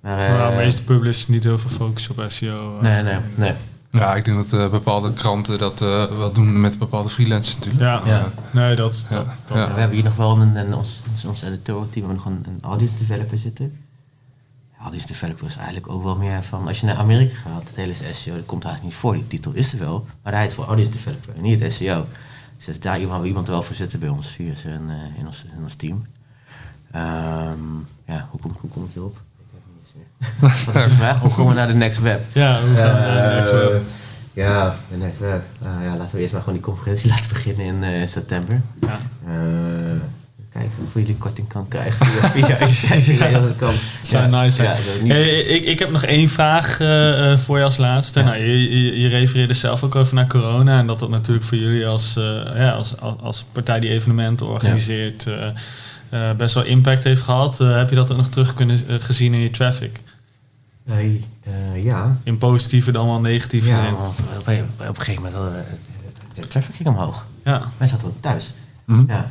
[0.00, 2.76] Maar, eh, maar de meeste publishers niet heel veel focus op SEO.
[2.76, 2.82] eh.
[2.82, 3.52] nee, nee, nee.
[3.90, 7.82] Ja, ik denk dat eh, bepaalde kranten dat eh, wel doen met bepaalde freelancers natuurlijk.
[7.82, 8.30] Ja, Ja.
[8.50, 9.16] nee, dat, Ja.
[9.16, 9.74] dat, dat- Ja.
[9.74, 12.46] We hebben hier nog wel een, een ons, ons, ons editorial team, we hebben nog
[12.46, 13.72] een, een audience developer zitten.
[14.90, 18.34] Developer is eigenlijk ook wel meer van, als je naar Amerika gaat, het hele SEO,
[18.36, 19.14] dat komt eigenlijk niet voor.
[19.14, 22.06] Die titel is er wel, maar hij heet voor audience developer en niet het SEO.
[22.64, 25.26] Dus daar iemand, iemand wel voor zitten bij ons, hier is er een, eh, in,
[25.26, 26.06] ons, in ons team.
[26.90, 27.76] Ehm,
[28.06, 29.20] ja, hoe kom, hoe kom ik hierop?
[30.40, 31.20] Wat is de vraag?
[31.20, 32.26] Hoe komen we naar de next web?
[32.32, 33.74] ja, hoe gaan we naar de Next Web?
[33.74, 33.80] Eh,
[34.32, 35.42] ja, de next web.
[35.62, 38.60] Eh, ja, laten we eerst maar gewoon die conferentie laten beginnen in eh, september.
[38.80, 38.98] Ja.
[40.54, 42.06] Kijken hoeveel jullie korting kan krijgen.
[42.06, 42.46] Via
[43.18, 43.74] ja, ja, dat kan.
[44.02, 44.78] Zou Ja, nice zijn.
[45.04, 48.18] ja, Hey, ik, ik heb nog één vraag eh, eh, voor je als laatste.
[48.18, 48.24] Ja.
[48.24, 50.78] Nou, je, je, je refereerde zelf ook over naar corona.
[50.78, 52.24] En dat dat natuurlijk voor jullie als, eh,
[52.56, 55.26] ja, als, als, als partij die evenementen organiseert...
[55.26, 55.46] eh,
[56.08, 57.60] eh, best wel impact heeft gehad.
[57.60, 60.00] Eh, heb je dat ook nog terug kunnen gezien in je traffic?
[60.86, 62.16] Eh, ja.
[62.22, 63.94] In positieve dan wel negatieve ja zin?
[63.94, 65.52] op, een- op een gegeven moment hadden
[66.34, 67.24] we, de traffic ging omhoog.
[67.44, 67.62] Ja.
[67.76, 68.52] Wij zaten ook thuis.
[68.84, 69.04] Mhm.
[69.06, 69.30] Ja.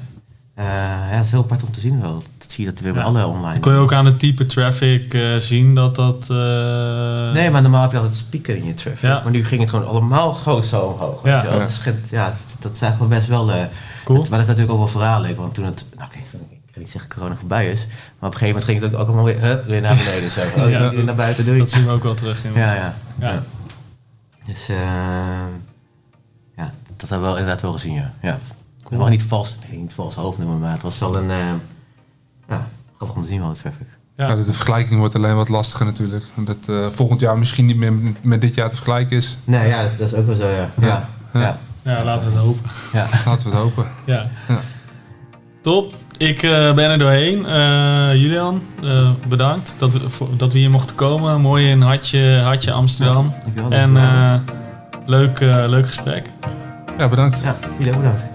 [0.55, 2.23] Eh, ja, dat is heel apart om te zien wel.
[2.37, 3.07] Dat zie je dat weer bij Ja.
[3.07, 3.59] alle online.
[3.59, 6.27] Kon je ook aan het type traffic eh, zien dat dat...
[6.29, 9.01] eh, Nee, maar normaal heb je altijd speaker in je traffic.
[9.09, 9.21] Ja.
[9.23, 11.21] Maar nu ging het gewoon allemaal gewoon zo omhoog.
[11.21, 11.43] weet Ja.
[11.43, 11.49] je.
[11.59, 11.69] Dat,
[12.03, 13.51] is ja, dat, dat zijn gewoon best wel...
[13.51, 13.63] eh,
[14.03, 14.19] Cool.
[14.19, 15.37] het- maar dat is natuurlijk ook wel verraderlijk.
[15.37, 15.85] Want toen het...
[15.95, 17.85] Nou, oké, ik ga niet zeggen corona voorbij is.
[18.19, 20.31] Maar op een gegeven moment ging het ook, ook allemaal weer, hup, weer naar beneden.
[20.31, 20.41] Zo.
[20.61, 20.89] Oh, Ja.
[20.89, 21.57] weer naar buiten, doei.
[21.59, 22.51] Dat zien we ook wel terug in.
[22.53, 22.93] Ja, ja.
[23.19, 23.31] Ja.
[23.31, 23.43] ja.
[24.45, 24.75] Dus eh,
[26.57, 28.13] ja, dat hebben we wel inderdaad wel gezien, ja.
[28.21, 28.39] ja.
[28.93, 31.31] Wil wel niet vals, nee, niet vals hoofd noemen, maar het was wel een...
[31.31, 31.37] eh,
[32.49, 33.87] ja, grappig om te zien wel, traffic.
[34.17, 34.27] Ja.
[34.27, 36.23] Ja, de, vergelijking wordt alleen wat lastiger natuurlijk.
[36.35, 39.37] Dat eh, volgend jaar misschien niet meer met, met dit jaar te vergelijken is.
[39.43, 40.69] Nee, ja, dat, dat is ook wel zo, ja.
[40.79, 40.87] Ja, Ja.
[40.87, 41.39] ja.
[41.39, 41.39] Ja.
[41.41, 41.57] ja.
[41.83, 42.69] Ja, laten we het hopen.
[43.25, 43.85] Laten we het hopen.
[44.05, 44.29] Ja.
[44.47, 44.59] Ja.
[45.61, 45.93] Top.
[46.17, 47.45] Ik eh, ben er doorheen.
[47.45, 51.41] Eh, Julian, eh, bedankt dat we, voor, dat we hier mochten komen.
[51.41, 53.33] Mooi in Hartje, Hartje Amsterdam.
[53.43, 54.35] Dankjewel, en eh,
[55.05, 56.29] leuk, eh, leuk gesprek.
[56.97, 57.41] Ja, bedankt.
[57.43, 58.32] Ja, jullie ook bedankt.